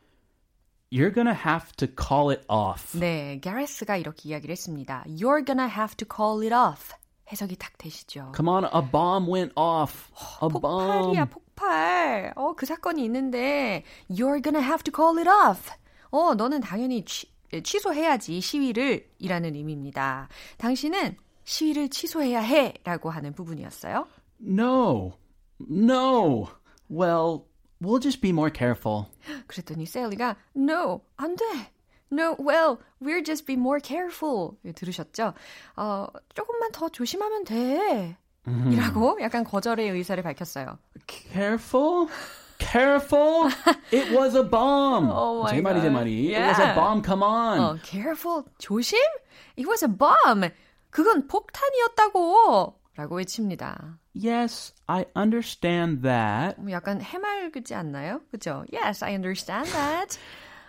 You're 0.93 1.13
gonna 1.13 1.35
have 1.35 1.73
to 1.79 1.89
call 1.89 2.31
it 2.31 2.45
off. 2.49 2.97
네, 2.99 3.39
게레스가 3.41 3.97
이렇게 3.97 4.29
이야기를 4.29 4.53
했습니다. 4.53 5.03
You're 5.07 5.45
gonna 5.45 5.69
have 5.69 5.97
to 5.97 6.07
call 6.07 6.43
it 6.45 6.55
off. 6.55 6.93
해석이 7.33 7.57
딱 7.57 7.77
되시죠. 7.77 8.33
Come 8.37 8.49
on, 8.49 8.65
a 8.65 8.89
bomb 8.91 9.29
went 9.29 9.53
off. 9.57 10.11
A 10.43 10.49
폭발이야, 10.49 11.25
bomb. 11.25 11.31
폭발. 11.31 12.33
어, 12.37 12.55
그 12.55 12.67
사건이 12.67 13.05
있는데 13.07 13.83
You're 14.09 14.43
gonna 14.43 14.65
have 14.65 14.85
to 14.85 14.93
call 14.95 15.19
it 15.19 15.29
off. 15.29 15.73
어, 16.11 16.35
너는 16.35 16.61
당연히 16.61 17.05
취, 17.05 17.27
취소해야지 17.65 18.41
시위를 18.41 19.09
이라는 19.19 19.57
의미입니다. 19.57 20.29
당신은 20.59 21.17
시위를 21.43 21.89
취소해야 21.89 22.41
해라고 22.41 23.11
하는 23.11 23.33
부분이었어요. 23.33 24.07
No. 24.41 25.15
No. 25.69 26.47
Well, 26.89 27.45
we'll 27.81 28.01
just 28.01 28.21
be 28.21 28.31
more 28.31 28.51
careful. 28.53 29.07
그랬더니 29.47 29.87
셀리가 29.87 30.37
No, 30.57 31.03
안 31.17 31.37
돼. 31.37 31.45
No, 32.13 32.37
well, 32.39 32.79
we'll 33.03 33.25
just 33.25 33.47
be 33.47 33.55
more 33.57 33.81
careful. 33.81 34.53
들으셨죠? 34.75 35.35
어, 35.77 36.07
조금만 36.35 36.71
더 36.73 36.89
조심하면 36.89 37.45
돼. 37.45 38.17
이라고 38.71 39.19
약간 39.21 39.43
거절의 39.43 39.91
의사를 39.91 40.23
밝혔어요. 40.23 40.79
Careful? 41.09 42.07
Careful? 42.59 43.51
It 43.93 44.15
was 44.17 44.37
a 44.37 44.43
bomb. 44.49 45.11
Oh 45.11 45.45
제 45.51 45.61
말이 45.61 45.81
제. 45.83 45.91
말이. 45.91 46.31
It 46.33 46.41
was 46.41 46.61
a 46.61 46.67
Yeah. 46.67 46.75
bomb. 46.81 47.03
Come 47.05 47.23
on. 47.25 47.59
어, 47.61 47.77
careful, 47.83 48.45
조심? 48.59 48.99
It 49.59 49.67
was 49.69 49.85
a 49.85 49.91
bomb. 49.91 50.49
그건 50.91 51.27
폭탄이었다고. 51.27 52.79
라고 52.97 53.17
외칩니다. 53.17 53.99
Yes, 54.19 54.73
I 54.87 55.05
understand 55.15 56.03
that. 56.03 56.59
뭐 56.59 56.71
약간 56.73 57.01
해맑지 57.03 57.75
않나요? 57.75 58.21
그죠? 58.31 58.65
Yes, 58.73 59.05
I 59.05 59.13
understand 59.15 59.71
that. 59.73 60.19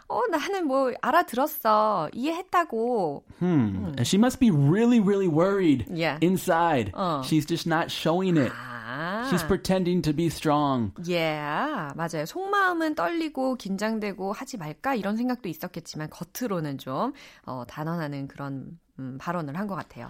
어, 0.09 0.21
나는 0.31 0.67
뭐 0.67 0.91
알아들었어. 1.01 2.09
이해했다고. 2.13 3.23
Hmm. 3.39 3.93
She 4.03 4.17
must 4.17 4.39
be 4.39 4.49
really, 4.51 4.99
really 4.99 5.27
worried 5.27 5.85
Yeah. 5.89 6.17
inside. 6.21 6.91
어. 6.93 7.21
She's 7.23 7.45
just 7.45 7.67
not 7.67 7.91
showing 7.91 8.37
it. 8.37 8.51
아. 8.53 9.27
She's 9.29 9.43
pretending 9.45 10.01
to 10.03 10.13
be 10.13 10.27
strong. 10.27 10.91
Yeah, 11.05 11.93
맞아요. 11.95 12.25
속마음은 12.25 12.95
떨리고 12.95 13.55
긴장되고 13.55 14.31
하지 14.31 14.57
말까 14.57 14.95
이런 14.95 15.17
생각도 15.17 15.49
있었겠지만 15.49 16.09
겉으로는 16.09 16.77
좀 16.77 17.11
어, 17.45 17.63
단언하는 17.67 18.27
그런 18.29 18.79
음, 18.99 19.17
발언을 19.19 19.57
한 19.57 19.67
것 19.67 19.75
같아요. 19.75 20.09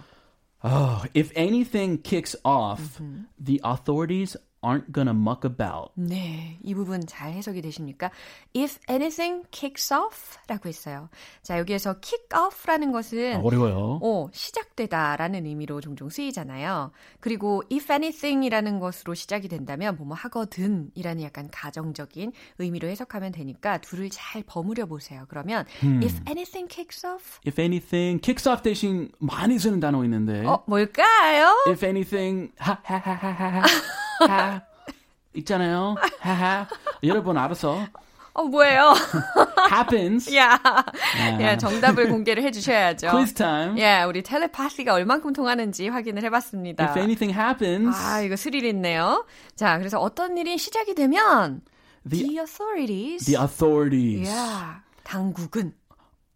Oh, 0.62 1.04
if 1.14 1.30
anything 1.36 1.98
kicks 1.98 2.34
off, 2.44 2.80
mm-hmm. 2.80 3.22
the 3.38 3.60
authorities 3.62 4.36
aren't 4.62 4.92
gonna 4.92 5.14
muck 5.16 5.48
about. 5.48 5.90
네, 5.94 6.58
이 6.62 6.74
부분 6.74 7.06
잘 7.06 7.32
해석이 7.32 7.62
되십니까? 7.62 8.10
If 8.56 8.78
anything 8.90 9.44
kicks 9.50 9.92
off 9.92 10.38
라고 10.48 10.68
했어요. 10.68 11.08
자, 11.42 11.58
여기에서 11.58 12.00
kick 12.00 12.26
off라는 12.36 12.92
것은 12.92 13.40
어려워요. 13.44 14.00
어, 14.02 14.28
시작되다라는 14.32 15.46
의미로 15.46 15.80
종종 15.80 16.08
쓰이잖아요. 16.08 16.90
그리고 17.20 17.62
if 17.72 17.92
anything이라는 17.92 18.80
것으로 18.80 19.14
시작이 19.14 19.48
된다면 19.48 19.96
뭐뭐 19.96 20.14
하거든이라는 20.14 21.22
약간 21.22 21.48
가정적인 21.50 22.32
의미로 22.58 22.88
해석하면 22.88 23.32
되니까 23.32 23.78
둘을 23.78 24.10
잘 24.10 24.42
버무려 24.46 24.86
보세요. 24.86 25.24
그러면 25.28 25.64
if 26.02 26.20
anything 26.28 26.68
kicks 26.68 27.06
off 27.06 27.38
If 27.46 27.60
anything, 27.60 28.20
kicks 28.20 28.48
off 28.48 28.62
대신 28.62 29.10
많이 29.18 29.58
쓰는 29.58 29.80
단어 29.80 30.02
있는데. 30.04 30.44
어, 30.44 30.62
뭘까요? 30.66 31.54
If 31.68 31.84
anything, 31.84 32.52
하하하하하. 32.58 33.62
하. 34.26 34.62
있잖아요. 35.34 35.94
하하. 36.20 36.66
여러분 37.02 37.36
알아서. 37.38 37.78
어, 38.32 38.44
뭐예요? 38.44 38.94
happens. 39.70 40.34
야, 40.36 40.58
야, 41.40 41.56
정답을 41.58 42.08
공개를 42.08 42.42
해주셔야죠. 42.44 43.10
Quiz 43.10 43.34
time. 43.34 43.80
예, 43.80 44.04
우리 44.04 44.22
텔레파시가 44.22 44.94
얼만큼 44.94 45.32
통하는지 45.32 45.88
확인을 45.88 46.22
해봤습니다. 46.24 46.84
If 46.84 46.98
anything 47.00 47.36
happens, 47.36 47.96
아, 48.00 48.20
이거 48.20 48.36
스릴 48.36 48.64
있네요. 48.66 49.26
자, 49.56 49.78
그래서 49.78 49.98
어떤 49.98 50.38
일이 50.38 50.56
시작이 50.56 50.94
되면 50.94 51.62
The- 52.08 52.24
the 52.28 52.38
authorities, 52.38 53.24
the 53.26 53.40
authorities 53.40 54.30
야, 54.30 54.82
당국은 55.02 55.74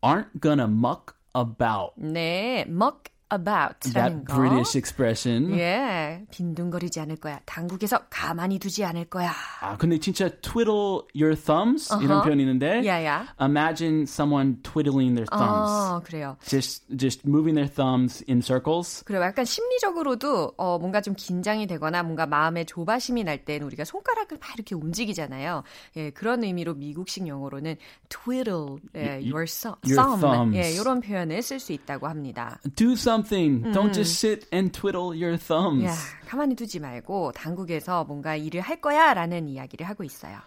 aren't 0.02 0.40
gonna 0.42 0.66
muck 0.68 1.14
about. 1.36 1.92
네, 1.96 2.64
muck 2.68 3.12
about라는 3.32 4.24
That 4.24 4.24
거. 4.26 4.34
British 4.36 4.76
expression. 4.76 5.54
예, 5.58 6.24
빈둥거리지 6.30 7.00
않을 7.00 7.16
거야. 7.16 7.40
당국에서 7.46 7.98
가만히 8.10 8.58
두지 8.58 8.84
않을 8.84 9.06
거야. 9.06 9.32
아, 9.60 9.76
근데 9.78 9.98
진짜 9.98 10.28
twiddle 10.42 11.00
your 11.14 11.34
thumbs 11.34 11.88
이런 12.02 12.18
어허. 12.18 12.24
표현이 12.24 12.42
있는데 12.42 12.84
야야. 12.84 13.26
imagine 13.40 14.02
someone 14.02 14.56
twiddling 14.62 15.14
their 15.14 15.26
thumbs. 15.30 15.70
어, 15.72 16.00
그래요. 16.04 16.36
Just 16.44 16.84
just 16.96 17.22
moving 17.26 17.54
their 17.54 17.72
thumbs 17.72 18.22
in 18.28 18.40
circles. 18.42 19.02
그리고 19.04 19.24
약간 19.24 19.44
심리적으로도 19.44 20.52
어, 20.56 20.78
뭔가 20.78 21.00
좀 21.00 21.14
긴장이 21.16 21.66
되거나 21.66 22.02
뭔가 22.02 22.26
마음에 22.26 22.64
조바심이 22.64 23.24
날 23.24 23.44
때는 23.44 23.66
우리가 23.66 23.84
손가락을 23.84 24.38
막 24.40 24.50
이렇게 24.54 24.74
움직이잖아요. 24.74 25.62
예, 25.96 26.10
그런 26.10 26.44
의미로 26.44 26.74
미국식 26.74 27.26
영어로는 27.26 27.76
twiddle 28.08 28.76
예, 28.94 29.20
your, 29.22 29.46
thumb, 29.46 29.76
your 29.86 30.18
thumbs. 30.20 30.56
예, 30.56 30.72
이런 30.72 31.00
표현을 31.00 31.40
쓸 31.42 31.58
수 31.60 31.72
있다고 31.72 32.08
합니다. 32.08 32.58
Do 32.76 32.94
something. 33.23 33.73
Don't 33.73 33.93
just 33.93 34.19
sit 34.19 34.47
and 34.52 34.73
twiddle 34.73 35.12
your 35.14 35.37
thumbs. 35.38 35.85
야, 35.85 35.95
가만히 36.26 36.55
두지 36.57 36.81
말고 36.81 37.33
당국에서 37.33 38.05
뭔가 38.05 38.37
일을 38.37 38.61
할 38.61 38.81
거야라는 38.81 39.49
이야기를 39.49 39.88
하고 39.88 40.05
있어요. 40.05 40.38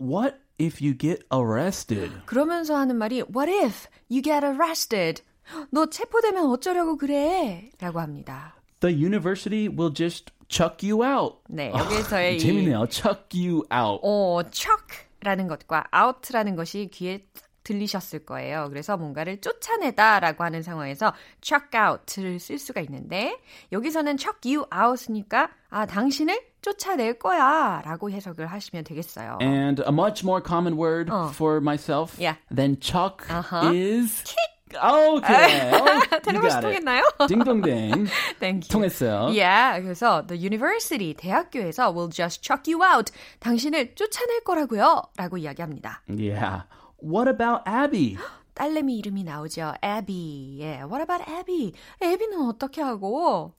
What 0.00 0.36
if 0.60 0.82
you 0.84 0.96
get 0.96 1.22
arrested? 1.32 2.10
그러면서 2.26 2.76
하는 2.76 2.96
말이 2.96 3.22
What 3.22 3.50
if 3.50 3.86
you 4.10 4.22
get 4.22 4.44
arrested? 4.44 5.22
너 5.70 5.86
체포되면 5.86 6.46
어쩌려고 6.46 6.96
그래? 6.96 7.70
라고 7.80 8.00
합니다. 8.00 8.54
The 8.80 8.94
university 8.94 9.68
will 9.68 9.92
just 9.94 10.32
chuck 10.48 10.88
you 10.88 11.04
out. 11.04 11.38
네, 11.48 11.70
여기서의 11.70 12.36
이 12.36 12.38
재밌네요. 12.38 12.86
chuck 12.88 13.28
you 13.34 13.62
out. 13.72 14.00
어, 14.02 14.40
chuck라는 14.50 15.48
것과 15.48 15.84
out라는 15.94 16.56
것이 16.56 16.88
귀에 16.92 17.26
들리셨을 17.64 18.24
거예요. 18.24 18.66
그래서 18.70 18.96
뭔가를 18.96 19.40
쫓아내다라고 19.40 20.44
하는 20.44 20.62
상황에서 20.62 21.12
chuck 21.40 21.68
out를 21.78 22.38
쓸 22.40 22.58
수가 22.58 22.80
있는데 22.82 23.36
여기서는 23.72 24.16
chuck 24.16 24.38
you 24.44 24.66
out니까 24.72 25.50
아 25.70 25.86
당신을 25.86 26.40
쫓아낼 26.62 27.18
거야라고 27.18 28.10
해석을 28.10 28.46
하시면 28.46 28.84
되겠어요. 28.84 29.38
And 29.40 29.82
a 29.82 29.88
much 29.92 30.24
more 30.24 30.42
common 30.46 30.78
word 30.78 31.10
어. 31.12 31.30
for 31.32 31.58
myself 31.58 32.16
Yeah. 32.20 32.38
than 32.54 32.78
chuck 32.80 33.26
Uh-huh. 33.30 33.72
is 33.74 34.22
kick. 34.24 34.36
Okay. 34.72 35.70
Oh, 35.74 36.00
it. 36.12 36.22
통했나요? 36.22 37.02
딩동댕. 37.26 38.06
Thank 38.38 38.66
you. 38.66 38.68
통했어요. 38.70 39.34
Yeah, 39.34 39.80
그래서 39.82 40.24
the 40.26 40.38
university 40.38 41.12
대학교에서 41.12 41.90
will 41.92 42.08
just 42.08 42.40
chuck 42.42 42.62
you 42.72 42.80
out. 42.84 43.10
당신을 43.40 43.96
쫓아낼 43.96 44.44
거라고요. 44.44 45.02
라고 45.16 45.38
이야기합니다. 45.38 46.02
Yeah. 46.08 46.62
What 47.02 47.28
about 47.28 47.62
Abby? 47.66 48.16
딸내미 48.54 48.98
이름이 48.98 49.24
나오죠. 49.24 49.74
Abby. 49.82 50.58
예, 50.60 50.82
what 50.82 51.00
about 51.00 51.24
Abby? 51.30 51.72
애비는 52.02 52.46
어떻게 52.48 52.82
하고? 52.82 53.54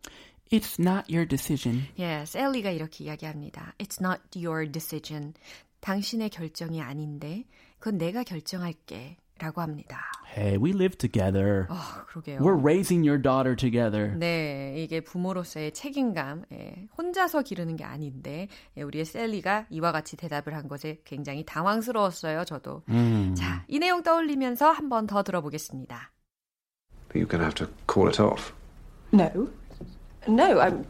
It's 0.52 0.80
not 0.80 1.12
your 1.12 1.28
decision. 1.28 1.88
예, 1.98 2.26
셀리가 2.26 2.72
이렇게 2.72 3.06
이야기합니다. 3.06 3.74
It's 3.78 4.02
not 4.02 4.22
your 4.38 4.70
decision. 4.70 5.34
당신의 5.80 6.30
결정이 6.30 6.82
아닌데 6.82 7.46
그건 7.80 7.98
내가 7.98 8.24
결정할게. 8.24 9.18
라고 9.42 9.62
합니다. 9.62 10.00
Hey, 10.38 10.58
we 10.58 10.70
live 10.72 10.98
together. 10.98 11.66
아, 11.70 12.06
그러게요. 12.08 12.40
We're 12.40 12.58
raising 12.62 13.06
your 13.06 13.22
daughter 13.22 13.56
together. 13.56 14.16
네, 14.18 14.76
이게 14.78 15.02
부모로서의 15.02 15.74
책임감, 15.74 16.46
예, 16.54 16.88
혼자서 16.98 17.42
기르는 17.42 17.76
게 17.76 17.84
아닌데, 17.84 18.48
예, 18.78 18.82
우리의 18.84 19.04
셀리가 19.06 19.66
이와 19.70 19.92
같이 19.92 20.16
대답을 20.16 20.54
한 20.56 20.68
것에 20.70 21.02
굉장히 21.04 21.44
당황스러웠어요, 21.46 22.46
저도. 22.46 22.84
음. 22.90 23.34
자, 23.36 23.66
이 23.68 23.80
내용 23.80 24.04
떠올리면서 24.04 24.70
한 24.72 24.88
번 24.90 25.08
더 25.08 25.24
들어보겠습니다. 25.24 26.12
You're 27.14 27.28
going 27.28 27.40
to 27.40 27.46
have 27.46 27.56
to 27.56 27.68
call 27.92 28.08
it 28.08 28.22
off. 28.22 28.54
No. 29.12 29.50
No, 30.30 30.62
I'm. 30.62 30.86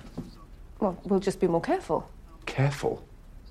Well, 0.80 0.98
we'll 1.06 1.20
just 1.24 1.40
be 1.40 1.48
more 1.48 1.62
careful. 1.66 2.04
Careful. 2.46 3.00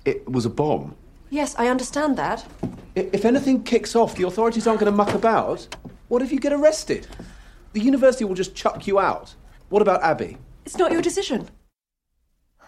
It 0.05 0.23
was 0.29 0.45
a 0.45 0.49
bomb. 0.49 0.95
Yes, 1.31 1.55
I 1.59 1.67
understand 1.69 2.15
that. 2.17 2.45
I- 2.95 3.09
If 3.13 3.25
anything 3.25 3.63
kicks 3.63 3.95
off, 3.95 4.15
the 4.15 4.23
authorities 4.27 4.67
aren't 4.67 4.79
going 4.79 4.91
to 4.91 4.95
muck 4.95 5.13
about. 5.13 5.67
What 6.07 6.21
if 6.21 6.31
you 6.31 6.39
get 6.39 6.53
arrested? 6.53 7.07
The 7.73 7.79
university 7.81 8.25
will 8.25 8.35
just 8.35 8.53
chuck 8.55 8.85
you 8.87 8.99
out. 8.99 9.35
What 9.69 9.81
about 9.81 10.03
Abby? 10.03 10.37
It's 10.65 10.77
not 10.77 10.91
your 10.91 11.01
decision. 11.01 11.49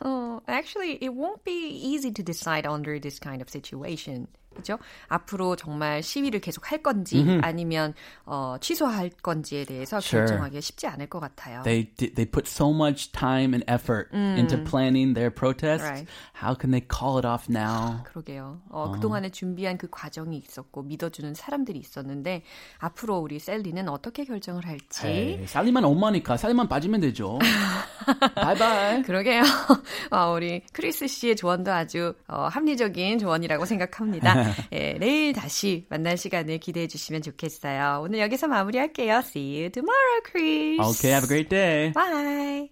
Oh, 0.02 0.42
actually, 0.48 0.98
it 1.04 1.14
won't 1.14 1.44
be 1.44 1.68
easy 1.68 2.12
to 2.12 2.24
decide 2.24 2.66
under 2.66 3.00
this 3.00 3.20
kind 3.20 3.42
of 3.42 3.50
situation. 3.50 4.28
그죠? 4.54 4.78
앞으로 5.08 5.56
정말 5.56 6.02
시위를 6.04 6.40
계속 6.40 6.72
할 6.72 6.82
건지 6.84 7.26
아니면 7.42 7.94
어, 8.26 8.56
취소할 8.62 9.10
건지에 9.22 9.66
대해서 9.66 9.98
Sure. 9.98 10.26
결정하기 10.28 10.62
쉽지 10.62 10.88
않을 10.88 11.08
것 11.08 11.20
같아요. 11.20 11.62
They 11.64 11.90
they 11.96 12.26
put 12.30 12.48
so 12.50 12.72
much 12.74 13.12
time 13.12 13.54
and 13.54 13.64
effort 13.72 14.10
into 14.14 14.64
planning 14.64 15.14
their 15.14 15.34
protest. 15.34 15.84
Right. 15.84 16.08
How 16.36 16.56
can 16.60 16.72
they 16.72 16.82
call 16.86 17.18
it 17.18 17.28
off 17.28 17.48
now? 17.50 18.04
그러게요. 18.06 18.62
어, 18.70 18.92
그동안에 18.92 19.30
준비한 19.30 19.78
그 19.78 19.88
과정이 19.90 20.38
있었고 20.38 20.84
믿어주는 20.84 21.34
사람들이 21.34 21.80
있었는데 21.80 22.44
앞으로 22.80 23.18
우리 23.20 23.40
셀리는 23.40 23.88
어떻게 23.90 24.26
결정을 24.26 24.66
할지 24.68 25.08
에이, 25.08 25.48
살리만 25.48 25.84
엄마니까 25.86 26.38
살리만 26.38 26.68
빠지면 26.68 27.02
되죠. 27.02 27.40
바이바이. 28.36 29.02
그러게요. 29.04 29.42
어, 30.12 30.34
우리 30.34 30.62
크리스 30.74 31.08
씨의 31.08 31.36
조언도 31.36 31.72
아주 31.72 32.14
어, 32.28 32.44
합리적인 32.52 33.20
조언이라고 33.20 33.66
생각합니다. 33.66 34.43
예, 34.72 34.94
내일 35.00 35.34
다시 35.34 35.86
만날 35.90 36.18
시간을 36.18 36.58
기대해 36.60 36.88
주시면 36.88 37.22
좋겠어요. 37.22 38.02
오늘 38.04 38.20
여기서 38.20 38.48
마무리할게요. 38.48 39.18
See 39.20 39.60
you 39.62 39.70
tomorrow, 39.72 40.22
Chris. 40.26 40.80
Okay, 40.82 41.12
have 41.14 41.24
a 41.24 41.28
great 41.28 41.50
day. 41.50 41.92
Bye. 41.94 42.70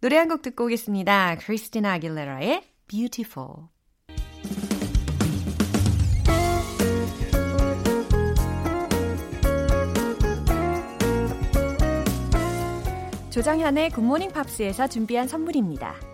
노래 0.00 0.16
한 0.16 0.28
곡 0.28 0.42
듣고 0.42 0.64
오겠습니다. 0.66 1.36
크리스티나 1.40 1.94
아길레라의 1.94 2.62
Beautiful. 2.88 3.68
조정현의 13.30 13.90
굿모닝 13.90 14.30
팝스에서 14.30 14.86
준비한 14.86 15.26
선물입니다. 15.26 16.13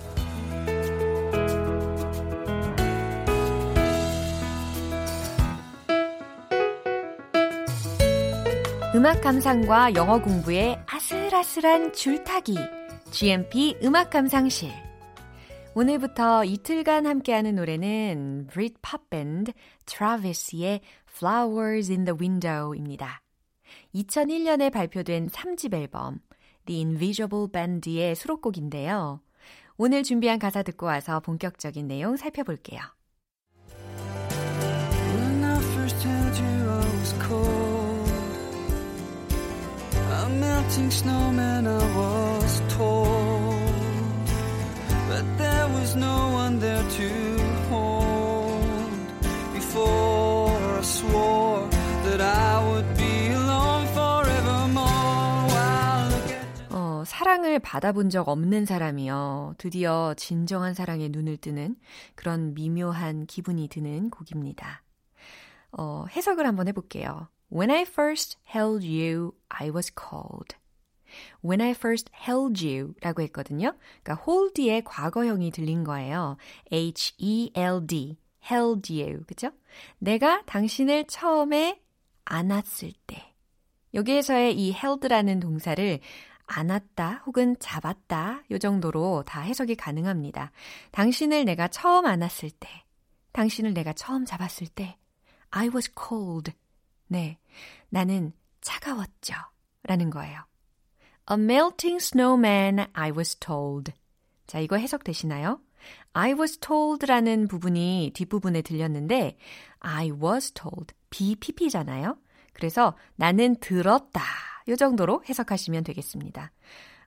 음악 9.01 9.21
감상과 9.21 9.95
영어 9.95 10.21
공부의 10.21 10.79
아슬아슬한 10.85 11.91
줄타기 11.91 12.55
GMP 13.09 13.75
음악 13.83 14.11
감상실. 14.11 14.71
오늘부터 15.73 16.45
이틀간 16.45 17.07
함께하는 17.07 17.55
노래는 17.55 18.45
Brit 18.51 18.75
pop 18.83 19.09
밴드 19.09 19.53
트라비스의 19.87 20.81
Flowers 21.15 21.91
in 21.91 22.05
the 22.05 22.15
Window입니다. 22.15 23.23
2001년에 23.95 24.71
발표된 24.71 25.29
3집 25.29 25.73
앨범 25.73 26.19
The 26.67 26.83
Invisible 26.83 27.47
Band의 27.51 28.13
수록곡인데요. 28.15 29.19
오늘 29.77 30.03
준비한 30.03 30.37
가사 30.37 30.61
듣고 30.61 30.85
와서 30.85 31.21
본격적인 31.21 31.87
내용 31.87 32.17
살펴볼게요. 32.17 32.79
When 33.81 35.43
I 35.43 35.57
first 35.57 36.07
held 36.07 36.39
you, 36.39 36.69
I 36.69 36.99
was 36.99 37.15
cold. 37.19 37.60
A 40.31 40.33
melting 40.33 40.91
snowman, 40.91 41.67
I 41.67 41.83
was 41.93 42.61
told. 42.69 43.59
But 45.09 45.25
there 45.37 45.67
was 45.73 45.95
no 45.97 46.31
one 46.31 46.57
there 46.57 46.81
to 46.81 47.09
hold. 47.67 48.63
Before 49.53 50.55
I 50.55 50.81
swore 50.83 51.67
that 52.05 52.21
I 52.21 52.71
would 52.71 52.97
be 52.97 53.27
alone 53.27 53.87
forevermore. 53.87 54.87
어, 56.69 57.03
사랑을 57.05 57.59
받아본 57.59 58.09
적 58.09 58.29
없는 58.29 58.65
사람이요. 58.65 59.55
드디어 59.57 60.13
진정한 60.15 60.73
사랑에 60.73 61.09
눈을 61.09 61.37
뜨는 61.37 61.75
그런 62.15 62.53
미묘한 62.53 63.25
기분이 63.25 63.67
드는 63.67 64.09
곡입니다. 64.09 64.81
어, 65.73 66.05
해석을 66.09 66.45
한번 66.47 66.69
해볼게요. 66.69 67.27
When 67.51 67.69
I 67.69 67.81
first 67.83 68.37
held 68.43 68.83
you, 68.83 69.33
I 69.49 69.69
was 69.71 69.91
cold. 69.91 70.55
When 71.43 71.59
I 71.59 71.71
first 71.71 72.09
held 72.15 72.65
you 72.65 72.93
라고 73.01 73.21
했거든요. 73.23 73.73
그러니까 74.03 74.23
hold의 74.25 74.83
과거형이 74.85 75.51
들린 75.51 75.83
거예요. 75.83 76.37
H-E-L-D, 76.71 78.17
held 78.49 78.93
you. 78.93 79.23
그죠? 79.25 79.51
내가 79.99 80.43
당신을 80.45 81.07
처음에 81.07 81.81
안았을 82.23 82.93
때. 83.05 83.33
여기에서의 83.93 84.57
이 84.57 84.71
held라는 84.71 85.41
동사를 85.41 85.99
안았다 86.45 87.23
혹은 87.25 87.57
잡았다 87.59 88.43
요 88.51 88.57
정도로 88.57 89.23
다 89.25 89.41
해석이 89.41 89.75
가능합니다. 89.75 90.51
당신을 90.91 91.43
내가 91.43 91.67
처음 91.67 92.05
안았을 92.05 92.49
때, 92.51 92.69
당신을 93.33 93.73
내가 93.73 93.91
처음 93.91 94.23
잡았을 94.25 94.67
때, 94.67 94.97
I 95.49 95.67
was 95.67 95.91
cold. 95.97 96.53
네, 97.11 97.37
나는 97.89 98.31
차가웠죠. 98.61 99.33
라는 99.83 100.09
거예요. 100.09 100.45
A 101.29 101.35
melting 101.35 101.97
snowman, 101.97 102.87
I 102.93 103.11
was 103.11 103.35
told. 103.35 103.91
자, 104.47 104.59
이거 104.59 104.77
해석되시나요? 104.77 105.59
I 106.13 106.31
was 106.31 106.59
told라는 106.59 107.49
부분이 107.49 108.11
뒷부분에 108.13 108.61
들렸는데, 108.61 109.37
I 109.79 110.11
was 110.11 110.53
told. 110.53 110.93
BPP잖아요. 111.09 112.17
그래서 112.53 112.95
나는 113.17 113.57
들었다. 113.59 114.21
요 114.69 114.77
정도로 114.77 115.21
해석하시면 115.27 115.83
되겠습니다. 115.83 116.53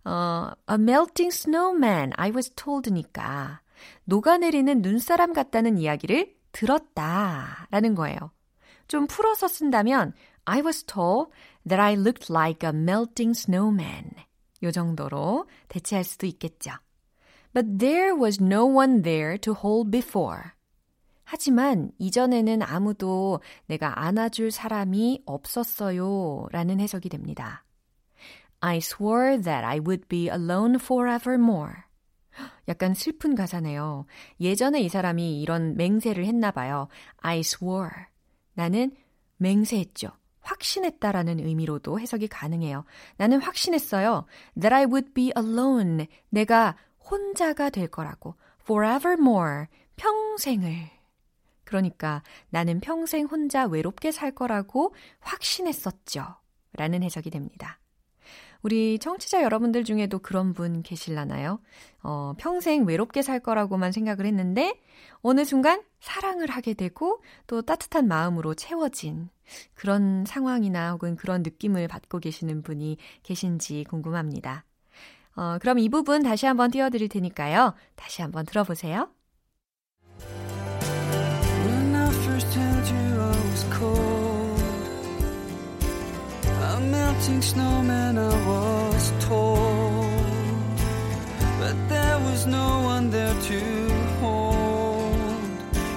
어, 0.04 0.50
a 0.70 0.74
melting 0.74 1.34
snowman, 1.34 2.12
I 2.16 2.30
was 2.30 2.50
told니까 2.50 3.62
녹아내리는 4.04 4.82
눈사람 4.82 5.32
같다는 5.32 5.78
이야기를 5.78 6.34
들었다. 6.52 7.68
라는 7.70 7.94
거예요. 7.94 8.34
좀 8.88 9.06
풀어서 9.06 9.48
쓴다면 9.48 10.12
I 10.44 10.60
was 10.60 10.84
told 10.84 11.30
that 11.66 11.80
I 11.80 11.94
looked 11.94 12.32
like 12.32 12.68
a 12.68 12.74
melting 12.74 13.38
snowman. 13.38 14.10
요 14.62 14.70
정도로 14.70 15.46
대체할 15.68 16.04
수도 16.04 16.26
있겠죠. 16.26 16.72
But 17.52 17.78
there 17.78 18.14
was 18.14 18.42
no 18.42 18.66
one 18.66 19.02
there 19.02 19.38
to 19.38 19.54
hold 19.54 19.90
before. 19.90 20.52
하지만 21.24 21.90
이전에는 21.98 22.62
아무도 22.62 23.40
내가 23.66 24.04
안아줄 24.04 24.50
사람이 24.50 25.22
없었어요. 25.24 26.46
라는 26.50 26.80
해석이 26.80 27.08
됩니다. 27.08 27.64
I 28.60 28.78
swore 28.78 29.40
that 29.40 29.64
I 29.64 29.78
would 29.78 30.06
be 30.08 30.28
alone 30.28 30.76
forevermore. 30.76 31.84
약간 32.68 32.94
슬픈 32.94 33.34
가사네요. 33.34 34.06
예전에 34.40 34.80
이 34.80 34.88
사람이 34.88 35.40
이런 35.40 35.76
맹세를 35.76 36.26
했나 36.26 36.50
봐요. 36.50 36.88
I 37.18 37.40
swore. 37.40 38.06
나는 38.54 38.92
맹세했죠. 39.36 40.10
확신했다라는 40.40 41.40
의미로도 41.40 41.98
해석이 42.00 42.28
가능해요. 42.28 42.84
나는 43.16 43.40
확신했어요. 43.40 44.26
That 44.60 44.74
I 44.74 44.84
would 44.84 45.12
be 45.14 45.32
alone. 45.36 46.06
내가 46.28 46.76
혼자가 47.10 47.70
될 47.70 47.88
거라고. 47.88 48.34
Forevermore. 48.62 49.66
평생을. 49.96 50.90
그러니까 51.64 52.22
나는 52.50 52.80
평생 52.80 53.26
혼자 53.26 53.64
외롭게 53.64 54.12
살 54.12 54.32
거라고 54.32 54.94
확신했었죠. 55.20 56.36
라는 56.74 57.02
해석이 57.02 57.30
됩니다. 57.30 57.78
우리 58.64 58.98
청취자 58.98 59.42
여러분들 59.42 59.85
중에도 59.85 60.18
그런 60.18 60.55
분 60.55 60.83
계실라나요? 60.83 61.61
어, 62.03 62.33
평생 62.38 62.87
외롭게 62.87 63.20
살 63.20 63.38
거라고만 63.38 63.92
생각을 63.92 64.24
했는데 64.24 64.81
어느 65.20 65.44
순간 65.44 65.83
사랑을 66.00 66.50
하게 66.50 66.72
되고 66.72 67.22
또 67.46 67.61
따뜻한 67.61 68.09
마음으로 68.09 68.55
채워진 68.55 69.29
그런 69.74 70.24
상황이나 70.27 70.92
혹은 70.92 71.14
그런 71.14 71.42
느낌을 71.42 71.88
받고 71.88 72.20
계시는 72.20 72.62
분이 72.62 72.96
계신지 73.22 73.85
궁금합니다. 73.85 74.64
어, 75.37 75.59
그럼 75.61 75.79
이 75.79 75.90
부분 75.90 76.22
다시 76.22 76.46
한번 76.46 76.70
띄워드릴 76.70 77.11
테니까요. 77.11 77.74
다시 77.96 78.22
한번 78.22 78.46
들어보세요. 78.46 79.13
Melting 87.14 87.42
snowman, 87.42 88.18
I 88.18 88.35
was 88.46 89.12
told. 89.20 89.61
But 91.61 91.77
there 91.88 92.18
was 92.20 92.46
no 92.46 92.83
one 92.85 93.11
there 93.11 93.35
to 93.35 93.61
hold. 94.20 95.14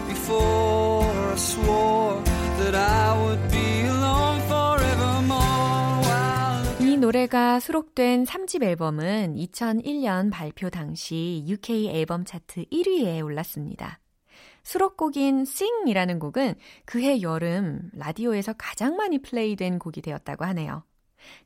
Before 0.08 1.04
I 1.04 1.36
swore 1.36 2.22
that 2.60 2.76
I 2.76 3.18
would 3.24 3.52
be 3.52 3.82
alone 3.88 4.42
forevermore. 4.42 5.38
이 6.80 6.98
노래가 6.98 7.60
수록된 7.60 8.26
3집 8.26 8.64
앨범은 8.64 9.36
2001년 9.36 10.32
발표 10.32 10.70
당시 10.70 11.44
UK 11.48 11.90
앨범 11.90 12.26
차트 12.26 12.66
1위에 12.72 13.24
올랐습니다. 13.24 14.00
수록곡인 14.64 15.42
Sing이라는 15.42 16.20
곡은 16.20 16.56
그해 16.86 17.22
여름 17.22 17.90
라디오에서 17.94 18.54
가장 18.58 18.98
많이 18.98 19.22
플레이된 19.22 19.80
곡이 19.80 20.02
되었다고 20.02 20.44
하네요. 20.44 20.84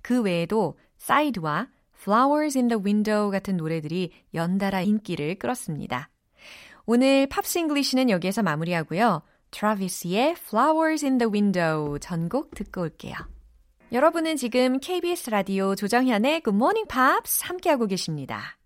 그 0.01 0.21
외에도 0.21 0.77
Side와 0.99 1.67
Flowers 2.01 2.57
in 2.57 2.67
the 2.67 2.81
Window 2.83 3.29
같은 3.29 3.57
노래들이 3.57 4.11
연달아 4.33 4.81
인기를 4.81 5.35
끌었습니다. 5.35 6.09
오늘 6.85 7.27
Pops 7.27 7.49
English는 7.49 8.09
여기에서 8.09 8.41
마무리하고요. 8.41 9.21
트라비스의 9.51 10.31
Flowers 10.31 11.05
in 11.05 11.17
the 11.19 11.31
Window 11.31 11.99
전곡 11.99 12.55
듣고 12.55 12.81
올게요. 12.81 13.15
여러분은 13.91 14.37
지금 14.37 14.79
KBS 14.79 15.29
라디오 15.29 15.75
조정현의 15.75 16.41
Good 16.43 16.55
Morning 16.55 16.87
Pops 16.87 17.45
함께하고 17.45 17.87
계십니다. 17.87 18.57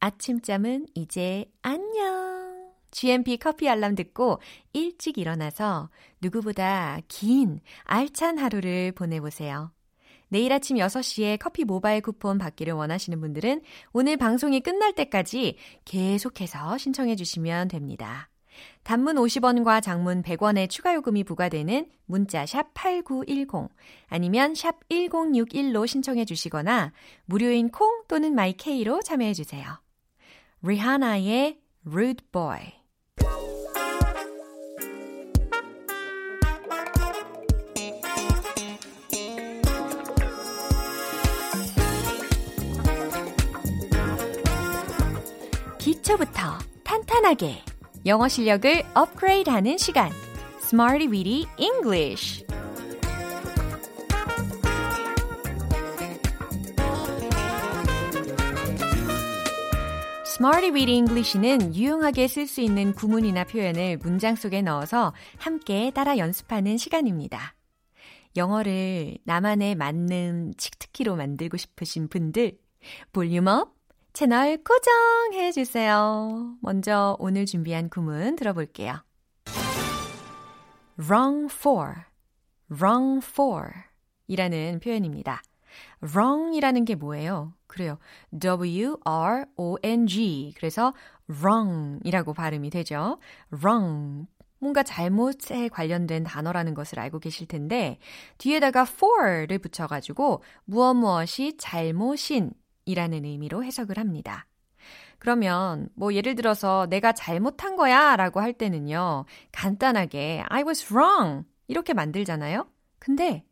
아침잠은 0.00 0.86
이제 0.94 1.44
안녕. 1.62 2.72
GMP 2.90 3.36
커피 3.36 3.68
알람 3.68 3.94
듣고 3.94 4.40
일찍 4.72 5.18
일어나서 5.18 5.90
누구보다 6.22 6.98
긴 7.08 7.60
알찬 7.84 8.38
하루를 8.38 8.92
보내보세요. 8.92 9.70
내일 10.28 10.52
아침 10.52 10.76
6시에 10.76 11.38
커피 11.38 11.64
모바일 11.64 12.00
쿠폰 12.00 12.38
받기를 12.38 12.72
원하시는 12.72 13.20
분들은 13.20 13.62
오늘 13.92 14.16
방송이 14.16 14.60
끝날 14.60 14.92
때까지 14.94 15.56
계속해서 15.84 16.78
신청해 16.78 17.16
주시면 17.16 17.68
됩니다. 17.68 18.28
단문 18.82 19.16
50원과 19.16 19.82
장문 19.82 20.22
100원의 20.22 20.68
추가 20.68 20.94
요금이 20.94 21.24
부과되는 21.24 21.88
문자 22.06 22.46
샵 22.46 22.72
8910 22.74 23.68
아니면 24.08 24.54
샵 24.54 24.86
1061로 24.88 25.86
신청해 25.86 26.24
주시거나 26.24 26.92
무료인 27.26 27.70
콩 27.70 28.02
또는 28.08 28.34
마이케이로 28.34 29.02
참여해 29.02 29.34
주세요. 29.34 29.80
리하나의 30.62 31.60
Rude 31.86 32.26
Boy 32.32 32.77
기초부터 45.78 46.58
탄탄하게 46.84 47.62
영어 48.06 48.28
실력을 48.28 48.82
업그레이드하는 48.94 49.78
시간 49.78 50.10
Smarty 50.62 51.06
Weedy 51.06 51.46
English 51.56 52.44
Smarty 60.26 60.70
Weedy 60.70 60.96
English는 60.96 61.74
유용하게 61.74 62.28
쓸 62.28 62.46
수 62.46 62.60
있는 62.60 62.92
구문이나 62.92 63.44
표현을 63.44 63.98
문장 63.98 64.36
속에 64.36 64.62
넣어서 64.62 65.12
함께 65.36 65.90
따라 65.92 66.18
연습하는 66.18 66.76
시간입니다. 66.76 67.54
영어를 68.36 69.18
나만의 69.24 69.74
맞는 69.74 70.54
칙특기로 70.56 71.16
만들고 71.16 71.56
싶으신 71.56 72.08
분들, 72.08 72.58
볼륨업, 73.12 73.77
채널 74.18 74.58
고정해 74.64 75.52
주세요. 75.52 76.56
먼저 76.60 77.16
오늘 77.20 77.46
준비한 77.46 77.88
구문 77.88 78.34
들어볼게요. 78.34 78.96
wrong 80.98 81.46
for, 81.54 81.94
wrong 82.68 83.24
for 83.24 83.70
이라는 84.26 84.80
표현입니다. 84.82 85.40
wrong이라는 86.02 86.84
게 86.84 86.96
뭐예요? 86.96 87.54
그래요. 87.68 88.00
W-R-O-N-G. 88.36 88.94
그래서 90.56 90.92
wrong이라고 91.28 92.34
발음이 92.34 92.70
되죠. 92.70 93.20
wrong. 93.52 94.26
뭔가 94.58 94.82
잘못에 94.82 95.68
관련된 95.68 96.24
단어라는 96.24 96.74
것을 96.74 96.98
알고 96.98 97.20
계실 97.20 97.46
텐데, 97.46 98.00
뒤에다가 98.38 98.80
for를 98.82 99.60
붙여가지고 99.60 100.42
무엇 100.64 100.94
무엇이 100.94 101.56
잘못인 101.56 102.50
이라는 102.88 103.26
의미로 103.26 103.62
해석을 103.62 103.98
합니다. 103.98 104.46
그러면 105.18 105.88
뭐 105.94 106.14
예를 106.14 106.34
들어서 106.34 106.86
내가 106.88 107.12
잘못한 107.12 107.76
거야 107.76 108.16
라고 108.16 108.40
할 108.40 108.54
때는요, 108.54 109.26
간단하게 109.52 110.44
I 110.48 110.62
was 110.62 110.92
wrong 110.92 111.44
이렇게 111.66 111.92
만들잖아요. 111.92 112.66
근데 112.98 113.44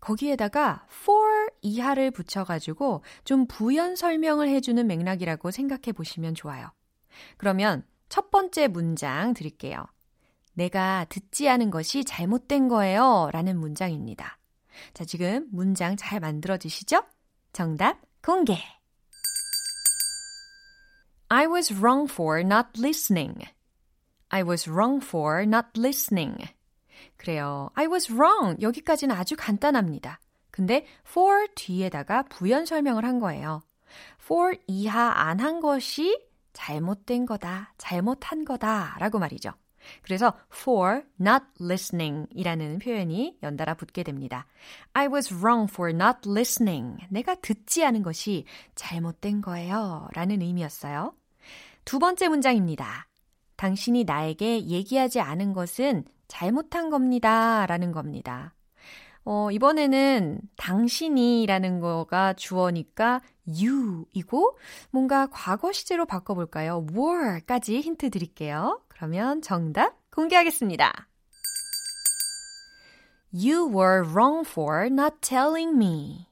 거기에다가 0.00 0.84
for 0.90 1.48
이하를 1.60 2.10
붙여가지고 2.10 3.04
좀 3.24 3.46
부연 3.46 3.94
설명을 3.94 4.48
해주는 4.48 4.84
맥락이라고 4.84 5.52
생각해 5.52 5.92
보시면 5.94 6.34
좋아요. 6.34 6.72
그러면 7.36 7.84
첫 8.08 8.30
번째 8.32 8.66
문장 8.66 9.32
드릴게요. 9.32 9.86
내가 10.54 11.06
듣지 11.08 11.48
않은 11.48 11.70
것이 11.70 12.04
잘못된 12.04 12.66
거예요. 12.68 13.30
라는 13.32 13.58
문장입니다. 13.58 14.38
자, 14.92 15.04
지금 15.04 15.46
문장 15.52 15.96
잘 15.96 16.18
만들어지시죠? 16.20 17.04
정답 17.52 18.00
공개! 18.22 18.56
I 21.28 21.46
was 21.46 21.72
wrong 21.74 22.08
for 22.08 22.40
not 22.40 22.68
listening. 22.78 23.34
I 24.28 24.42
was 24.44 24.68
wrong 24.70 25.00
for 25.02 25.42
not 25.42 25.68
listening. 25.76 26.36
그래요. 27.16 27.70
I 27.74 27.86
was 27.88 28.12
wrong. 28.12 28.60
여기까지는 28.60 29.14
아주 29.16 29.34
간단합니다. 29.36 30.20
근데 30.50 30.86
for 31.08 31.48
뒤에다가 31.54 32.22
부연 32.24 32.66
설명을 32.66 33.04
한 33.04 33.18
거예요. 33.18 33.62
for 34.22 34.56
이하 34.68 35.10
안 35.28 35.40
한 35.40 35.60
것이 35.60 36.24
잘못된 36.52 37.26
거다, 37.26 37.74
잘못한 37.78 38.44
거다 38.44 38.96
라고 38.98 39.18
말이죠. 39.18 39.50
그래서 40.02 40.34
for 40.52 41.02
not 41.20 41.44
listening 41.60 42.26
이라는 42.32 42.78
표현이 42.78 43.38
연달아 43.42 43.74
붙게 43.74 44.02
됩니다. 44.02 44.46
I 44.92 45.08
was 45.08 45.32
wrong 45.34 45.68
for 45.70 45.90
not 45.90 46.28
listening. 46.28 46.98
내가 47.08 47.34
듣지 47.36 47.84
않은 47.84 48.02
것이 48.02 48.44
잘못된 48.74 49.40
거예요. 49.42 50.08
라는 50.14 50.42
의미였어요. 50.42 51.14
두 51.84 51.98
번째 51.98 52.28
문장입니다. 52.28 53.08
당신이 53.56 54.04
나에게 54.04 54.66
얘기하지 54.66 55.20
않은 55.20 55.52
것은 55.52 56.04
잘못한 56.28 56.90
겁니다. 56.90 57.66
라는 57.66 57.92
겁니다. 57.92 58.54
어, 59.24 59.50
이번에는 59.50 60.40
당신이라는 60.56 61.80
거가 61.80 62.32
주어니까 62.34 63.20
you이고 63.46 64.58
뭔가 64.90 65.26
과거 65.30 65.72
시제로 65.72 66.06
바꿔볼까요? 66.06 66.86
were까지 66.92 67.80
힌트 67.80 68.10
드릴게요. 68.10 68.80
그러면 68.88 69.42
정답 69.42 69.96
공개하겠습니다. 70.10 71.08
You 73.32 73.66
were 73.66 74.02
wrong 74.02 74.44
for 74.46 74.86
not 74.86 75.16
telling 75.20 75.74
me. 75.76 76.28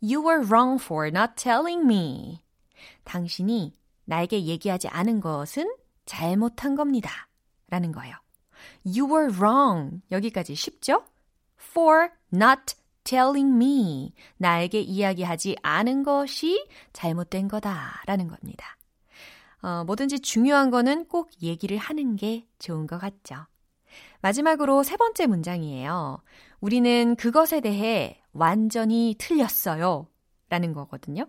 You 0.00 0.22
were 0.24 0.46
wrong 0.46 0.80
for 0.82 1.08
not 1.08 1.32
telling 1.36 1.84
me. 1.84 2.42
당신이 3.04 3.76
나에게 4.04 4.44
얘기하지 4.44 4.88
않은 4.88 5.20
것은 5.20 5.68
잘못한 6.04 6.76
겁니다. 6.76 7.10
라는 7.68 7.90
거예요. 7.90 8.14
You 8.84 9.12
were 9.12 9.32
wrong. 9.32 10.02
여기까지 10.12 10.54
쉽죠? 10.54 11.02
For 11.58 12.10
not 12.32 12.74
telling 13.04 13.54
me. 13.54 14.12
나에게 14.36 14.80
이야기하지 14.80 15.56
않은 15.62 16.02
것이 16.02 16.66
잘못된 16.92 17.48
거다라는 17.48 18.28
겁니다. 18.28 18.76
어, 19.62 19.84
뭐든지 19.84 20.20
중요한 20.20 20.70
거는 20.70 21.06
꼭 21.06 21.30
얘기를 21.42 21.76
하는 21.76 22.16
게 22.16 22.46
좋은 22.58 22.86
것 22.86 22.98
같죠. 22.98 23.46
마지막으로 24.20 24.82
세 24.82 24.96
번째 24.96 25.26
문장이에요. 25.26 26.22
우리는 26.60 27.16
그것에 27.16 27.60
대해 27.60 28.20
완전히 28.32 29.14
틀렸어요. 29.18 30.08
라는 30.48 30.72
거거든요. 30.72 31.26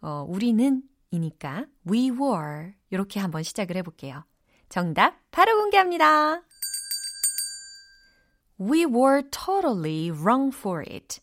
어, 0.00 0.24
우리는 0.28 0.82
이니까 1.10 1.66
we 1.88 2.10
were 2.10 2.72
이렇게 2.90 3.20
한번 3.20 3.42
시작을 3.42 3.76
해볼게요. 3.76 4.24
정답 4.68 5.16
바로 5.30 5.56
공개합니다. 5.56 6.42
We 8.60 8.86
were 8.86 9.22
totally 9.30 10.10
wrong 10.10 10.52
for 10.52 10.82
it. 10.82 11.20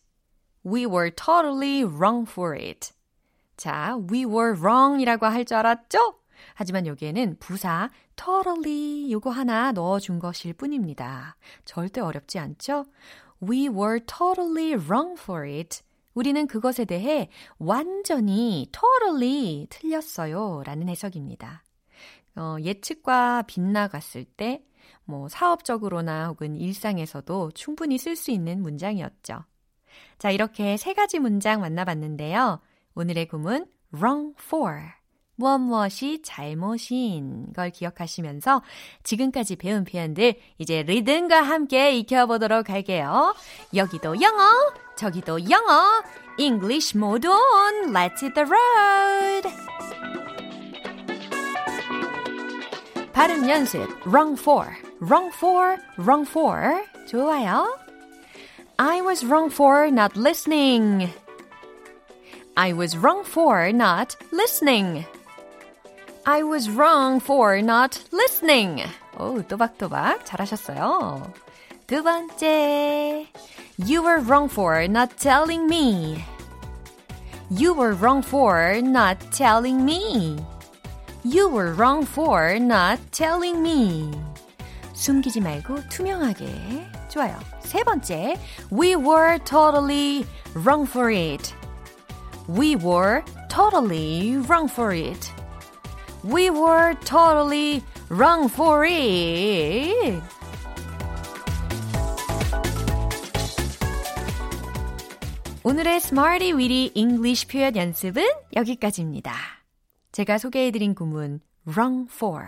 We 0.64 0.86
were 0.86 1.10
totally 1.10 1.84
wrong 1.84 2.26
for 2.26 2.56
it. 2.56 2.92
자, 3.56 3.96
we 4.10 4.24
were 4.24 4.54
wrong 4.58 5.00
이라고 5.00 5.26
할 5.26 5.44
줄 5.44 5.56
알았죠? 5.58 6.16
하지만 6.54 6.86
여기에는 6.86 7.36
부사 7.38 7.90
totally 8.16 9.10
요거 9.12 9.30
하나 9.30 9.72
넣어준 9.72 10.18
것일 10.18 10.54
뿐입니다. 10.54 11.36
절대 11.64 12.00
어렵지 12.00 12.38
않죠? 12.38 12.86
We 13.42 13.68
were 13.68 14.00
totally 14.00 14.74
wrong 14.74 15.16
for 15.18 15.46
it. 15.46 15.82
우리는 16.14 16.46
그것에 16.46 16.86
대해 16.86 17.28
완전히 17.58 18.70
totally 18.72 19.66
틀렸어요. 19.68 20.62
라는 20.64 20.88
해석입니다. 20.88 21.62
어, 22.36 22.56
예측과 22.62 23.42
빗나갔을 23.46 24.24
때, 24.24 24.62
뭐, 25.04 25.28
사업적으로나 25.28 26.28
혹은 26.28 26.56
일상에서도 26.56 27.52
충분히 27.52 27.98
쓸 27.98 28.16
수 28.16 28.30
있는 28.30 28.62
문장이었죠. 28.62 29.44
자, 30.18 30.30
이렇게 30.30 30.76
세 30.76 30.94
가지 30.94 31.18
문장 31.18 31.60
만나봤는데요. 31.60 32.60
오늘의 32.94 33.28
구문, 33.28 33.66
wrong 33.94 34.34
for. 34.40 34.80
무엇 35.36 35.58
무엇이 35.58 36.22
잘못인 36.22 37.52
걸 37.52 37.70
기억하시면서 37.70 38.62
지금까지 39.02 39.56
배운 39.56 39.84
표현들 39.84 40.34
이제 40.58 40.82
리듬과 40.82 41.42
함께 41.42 41.94
익혀보도록 41.98 42.70
할게요. 42.70 43.34
여기도 43.74 44.20
영어, 44.20 44.50
저기도 44.96 45.38
영어, 45.50 46.02
English 46.38 46.96
모드 46.96 47.26
on, 47.26 47.92
let's 47.92 48.22
hit 48.22 48.34
the 48.34 48.46
road! 48.48 49.75
발음 53.15 53.49
연습, 53.49 53.87
wrong 54.05 54.37
for, 54.37 54.77
wrong 54.99 55.31
for, 55.33 55.77
wrong 55.97 56.25
for. 56.27 56.83
좋아요. 57.07 57.65
I 58.77 59.01
was 59.01 59.25
wrong 59.25 59.51
for 59.51 59.87
not 59.91 60.17
listening. 60.17 61.09
I 62.55 62.73
was 62.73 62.97
wrong 62.97 63.23
for 63.23 63.71
not 63.71 64.15
listening. 64.31 65.05
I 66.25 66.43
was 66.43 66.69
wrong 66.69 67.19
for 67.19 67.61
not 67.61 67.99
listening. 68.11 68.83
오, 69.17 69.41
또박또박 69.47 70.25
잘하셨어요. 70.25 71.31
두 71.87 72.03
번째. 72.03 73.27
You 73.77 74.03
were 74.03 74.19
wrong 74.19 74.49
for 74.49 74.83
not 74.87 75.17
telling 75.17 75.67
me. 75.67 76.23
You 77.49 77.73
were 77.73 77.93
wrong 77.93 78.21
for 78.23 78.79
not 78.81 79.17
telling 79.31 79.83
me. 79.83 80.37
You 81.28 81.48
were 81.48 81.74
wrong 81.74 82.06
for 82.06 82.56
not 82.60 83.00
telling 83.10 83.60
me. 83.60 84.12
숨기지 84.92 85.40
말고 85.40 85.88
투명하게. 85.88 86.86
좋아요. 87.08 87.36
세 87.62 87.82
번째. 87.82 88.36
We 88.70 88.94
were 88.94 89.36
totally 89.40 90.24
wrong 90.54 90.86
for 90.88 91.10
it. 91.10 91.52
We 92.48 92.76
were 92.76 93.24
totally 93.48 94.36
wrong 94.46 94.70
for 94.70 94.94
it. 94.94 95.32
We 96.22 96.48
were 96.48 96.94
totally 97.04 97.82
wrong 98.08 98.48
for 98.48 98.86
it. 98.86 100.22
오늘의 105.64 105.96
Smarty 105.96 106.52
Weedy 106.52 106.92
English 106.94 107.48
표현 107.48 107.74
연습은 107.74 108.22
여기까지입니다. 108.54 109.55
제가 110.16 110.38
소개해드린 110.38 110.94
구문 110.94 111.40
wrong 111.68 112.10
for 112.10 112.46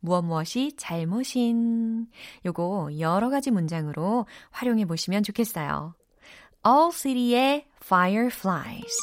무엇 0.00 0.22
무엇이 0.24 0.74
잘못인 0.78 2.06
요거 2.46 2.98
여러 2.98 3.28
가지 3.28 3.50
문장으로 3.50 4.24
활용해 4.52 4.86
보시면 4.86 5.22
좋겠어요. 5.24 5.94
All 6.66 6.90
City의 6.90 7.66
Fireflies 7.84 8.96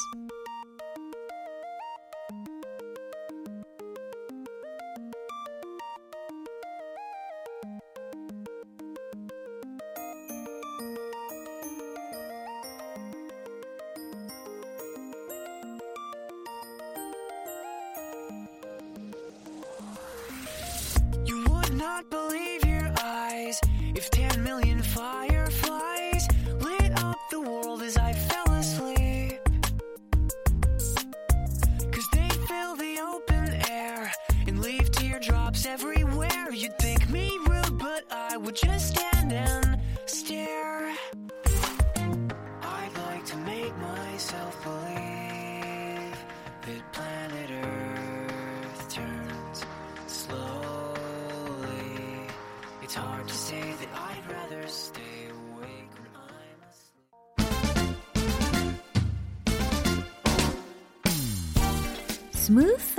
fire. 24.84 25.67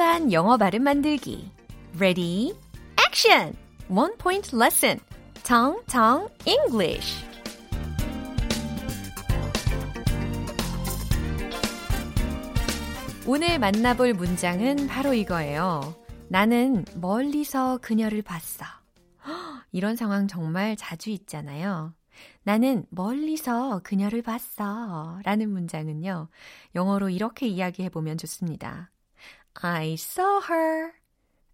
스무스한 0.09 0.33
영어 0.33 0.57
발음 0.57 0.83
만들기. 0.85 1.51
Ready, 1.99 2.55
action! 2.99 3.55
One 3.89 4.17
point 4.17 4.57
lesson. 4.57 5.01
Tong 5.45 5.85
Tong 5.87 6.33
English. 6.47 7.25
오늘 13.27 13.59
만나볼 13.59 14.15
문장은 14.15 14.87
바로 14.87 15.13
이거예요. 15.13 15.95
나는 16.29 16.87
멀리서 16.95 17.79
그녀를 17.83 18.23
봤어. 18.23 18.65
헉, 19.27 19.65
이런 19.73 19.95
상황 19.95 20.27
정말 20.27 20.75
자주 20.77 21.11
있잖아요. 21.11 21.93
나는 22.45 22.87
멀리서 22.89 23.81
그녀를 23.85 24.23
봤어. 24.23 25.21
라는 25.23 25.51
문장은요. 25.51 26.29
영어로 26.75 27.11
이렇게 27.11 27.47
이야기해 27.47 27.91
보면 27.91 28.17
좋습니다. 28.17 28.91
I 29.61 29.95
saw 29.95 30.41
her. 30.49 30.93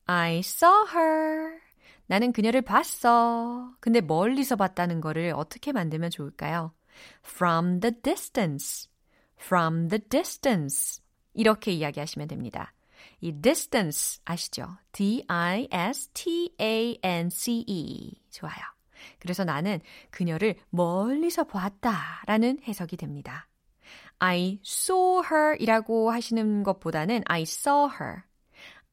I 0.07 0.39
saw 0.41 0.85
her. 0.95 1.61
나는 2.07 2.33
그녀를 2.33 2.61
봤어. 2.63 3.75
근데 3.81 4.01
멀리서 4.03 4.57
봤다는 4.57 5.01
거를 5.01 5.33
어떻게 5.35 5.73
만들면 5.73 6.11
좋을까요? 6.11 6.75
From 7.25 7.81
the 7.81 7.95
distance. 8.03 8.91
From 9.41 9.89
the 9.89 10.03
distance. 10.07 11.03
이렇게 11.33 11.73
이야기하시면 11.73 12.29
됩니다. 12.29 12.75
이 13.21 13.33
distance 13.41 14.21
아시죠? 14.25 14.77
D-I-S-T-A-N-C-E. 14.93 15.73
좋아요. 18.31 18.63
그래서 19.19 19.45
나는 19.45 19.81
그녀를 20.11 20.57
멀리서 20.71 21.45
보았다라는 21.45 22.61
해석이 22.67 22.97
됩니다. 22.99 23.49
I 24.19 24.61
saw 24.65 25.23
her 25.25 25.57
이라고 25.59 26.11
하시는 26.11 26.63
것보다는 26.63 27.23
I 27.27 27.43
saw 27.43 27.89
her. 28.01 28.25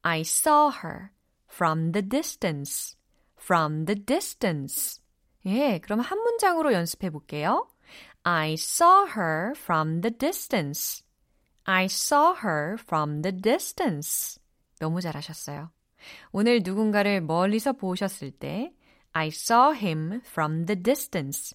I 0.02 0.20
saw 0.20 0.70
her 0.70 1.10
from 1.48 1.92
the 1.92 2.06
distance. 2.08 2.96
from 3.42 3.84
the 3.86 4.04
distance. 4.04 5.00
예, 5.46 5.78
그럼 5.80 6.00
한 6.00 6.18
문장으로 6.18 6.72
연습해 6.72 7.10
볼게요. 7.10 7.68
I 8.22 8.52
saw 8.54 9.04
her 9.16 9.52
from 9.56 10.00
the 10.00 10.16
distance. 10.16 11.02
I 11.64 11.86
saw 11.86 12.34
her 12.44 12.76
from 12.78 13.22
the 13.22 13.36
distance. 13.36 14.40
너무 14.78 15.00
잘하셨어요. 15.00 15.70
오늘 16.30 16.62
누군가를 16.64 17.20
멀리서 17.20 17.72
보셨을 17.72 18.30
때 18.30 18.72
I 19.12 19.28
saw 19.28 19.74
him 19.74 20.20
from 20.24 20.66
the 20.66 20.80
distance. 20.80 21.54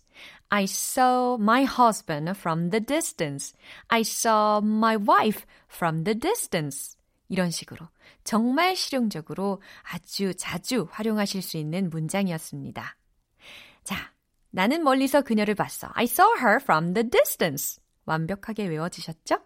I 0.50 0.64
saw 0.64 1.38
my 1.40 1.66
husband 1.66 2.30
from 2.38 2.70
the 2.70 2.84
distance. 2.84 3.54
I 3.90 4.02
saw 4.02 4.62
my 4.64 4.98
wife 4.98 5.46
from 5.70 6.04
the 6.04 6.18
distance. 6.18 6.98
이런 7.30 7.52
식으로 7.52 7.88
정말 8.24 8.76
실용적으로 8.76 9.62
아주 9.84 10.34
자주 10.36 10.88
활용하실 10.92 11.42
수 11.42 11.58
있는 11.58 11.90
문장이었습니다. 11.90 12.96
자, 13.84 13.96
나는 14.52 14.84
멀리서 14.84 15.22
그녀를 15.22 15.56
봤어. 15.56 15.90
I 15.94 16.06
saw 16.06 16.38
her 16.40 16.58
from 16.62 16.94
the 16.94 17.10
distance. 17.10 17.82
완벽하게 18.06 18.68
외워지셨죠? 18.68 19.40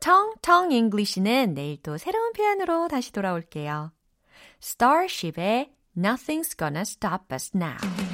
텅텅 0.00 0.72
English는 0.72 1.54
내일 1.54 1.80
또 1.82 1.96
새로운 1.96 2.32
표현으로 2.32 2.88
다시 2.88 3.12
돌아올게요. 3.12 3.92
Starship의 4.60 5.72
Nothing's 5.96 6.56
Gonna 6.56 6.82
Stop 6.82 7.32
Us 7.32 7.52
Now. 7.54 8.05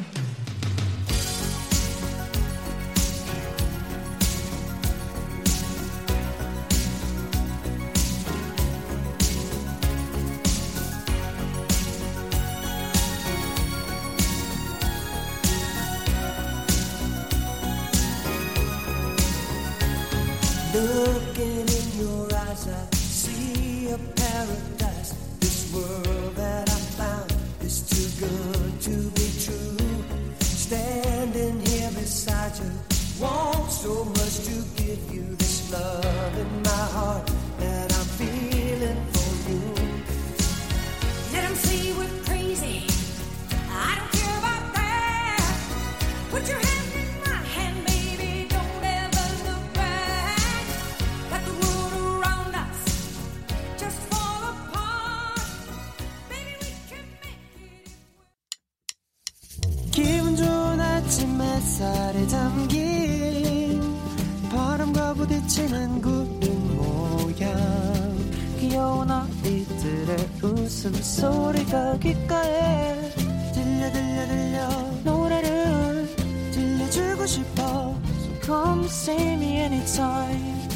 웃음소리가 70.62 71.98
귓가에 71.98 73.10
들려 73.52 73.90
들려 73.92 74.26
들려 74.26 74.68
노래를 75.04 76.06
들려주고 76.52 77.26
싶어 77.26 78.00
So 78.20 78.40
come 78.40 78.84
see 78.84 79.32
me 79.32 79.56
anytime 79.58 80.68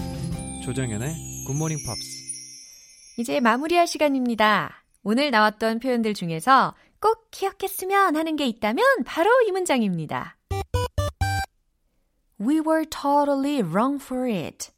조정연의 0.64 1.14
굿모닝 1.46 1.78
팝스. 1.86 2.26
이제 3.18 3.38
마무리할 3.38 3.86
시간입니다. 3.86 4.82
오늘 5.04 5.30
나왔던 5.30 5.78
표현들 5.78 6.14
중에서 6.14 6.74
꼭 7.00 7.28
기억했으면 7.30 8.16
하는 8.16 8.34
게 8.34 8.46
있다면 8.46 9.04
바로 9.04 9.30
이 9.46 9.52
문장입니다. 9.52 10.36
We 12.40 12.58
were 12.58 12.84
totally 12.84 13.62
wrong 13.62 14.02
for 14.02 14.28
it. 14.28 14.72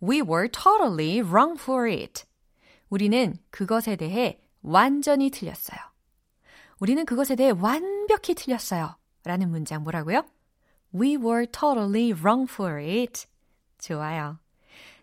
We 0.00 0.22
were 0.22 0.48
totally 0.48 1.20
wrong 1.20 1.60
for 1.60 1.90
it. 1.90 2.27
우리는 2.90 3.36
그것에 3.50 3.96
대해 3.96 4.38
완전히 4.62 5.30
틀렸어요. 5.30 5.78
우리는 6.80 7.04
그것에 7.04 7.36
대해 7.36 7.50
완벽히 7.50 8.34
틀렸어요. 8.34 8.96
라는 9.24 9.50
문장 9.50 9.82
뭐라고요? 9.82 10.24
We 10.94 11.16
were 11.16 11.46
totally 11.46 12.12
wrong 12.12 12.50
for 12.50 12.80
it. 12.80 13.26
좋아요. 13.78 14.38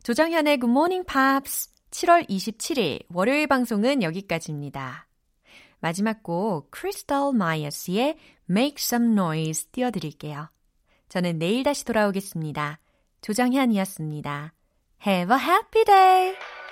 조정현의 0.03 0.59
Good 0.59 0.71
Morning 0.71 1.05
Pops 1.05 1.69
7월 1.91 2.27
27일 2.29 3.05
월요일 3.13 3.47
방송은 3.47 4.03
여기까지입니다. 4.03 5.07
마지막 5.79 6.23
곡 6.23 6.71
크리스탈 6.71 7.33
마이어스의 7.33 8.17
Make 8.49 8.75
Some 8.79 9.11
Noise 9.11 9.69
띄워드릴게요. 9.71 10.49
저는 11.09 11.39
내일 11.39 11.63
다시 11.63 11.85
돌아오겠습니다. 11.85 12.79
조정현이었습니다. 13.21 14.53
Have 15.05 15.35
a 15.35 15.41
happy 15.41 15.85
day! 15.85 16.64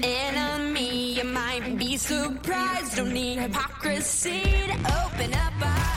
The 0.00 0.08
enemy. 0.08 1.12
You 1.14 1.24
might 1.24 1.76
be 1.76 1.96
surprised. 1.96 2.96
Don't 2.96 3.12
need 3.12 3.38
hypocrisy 3.38 4.42
to 4.42 4.76
open 5.04 5.34
up 5.34 5.52
our 5.60 5.91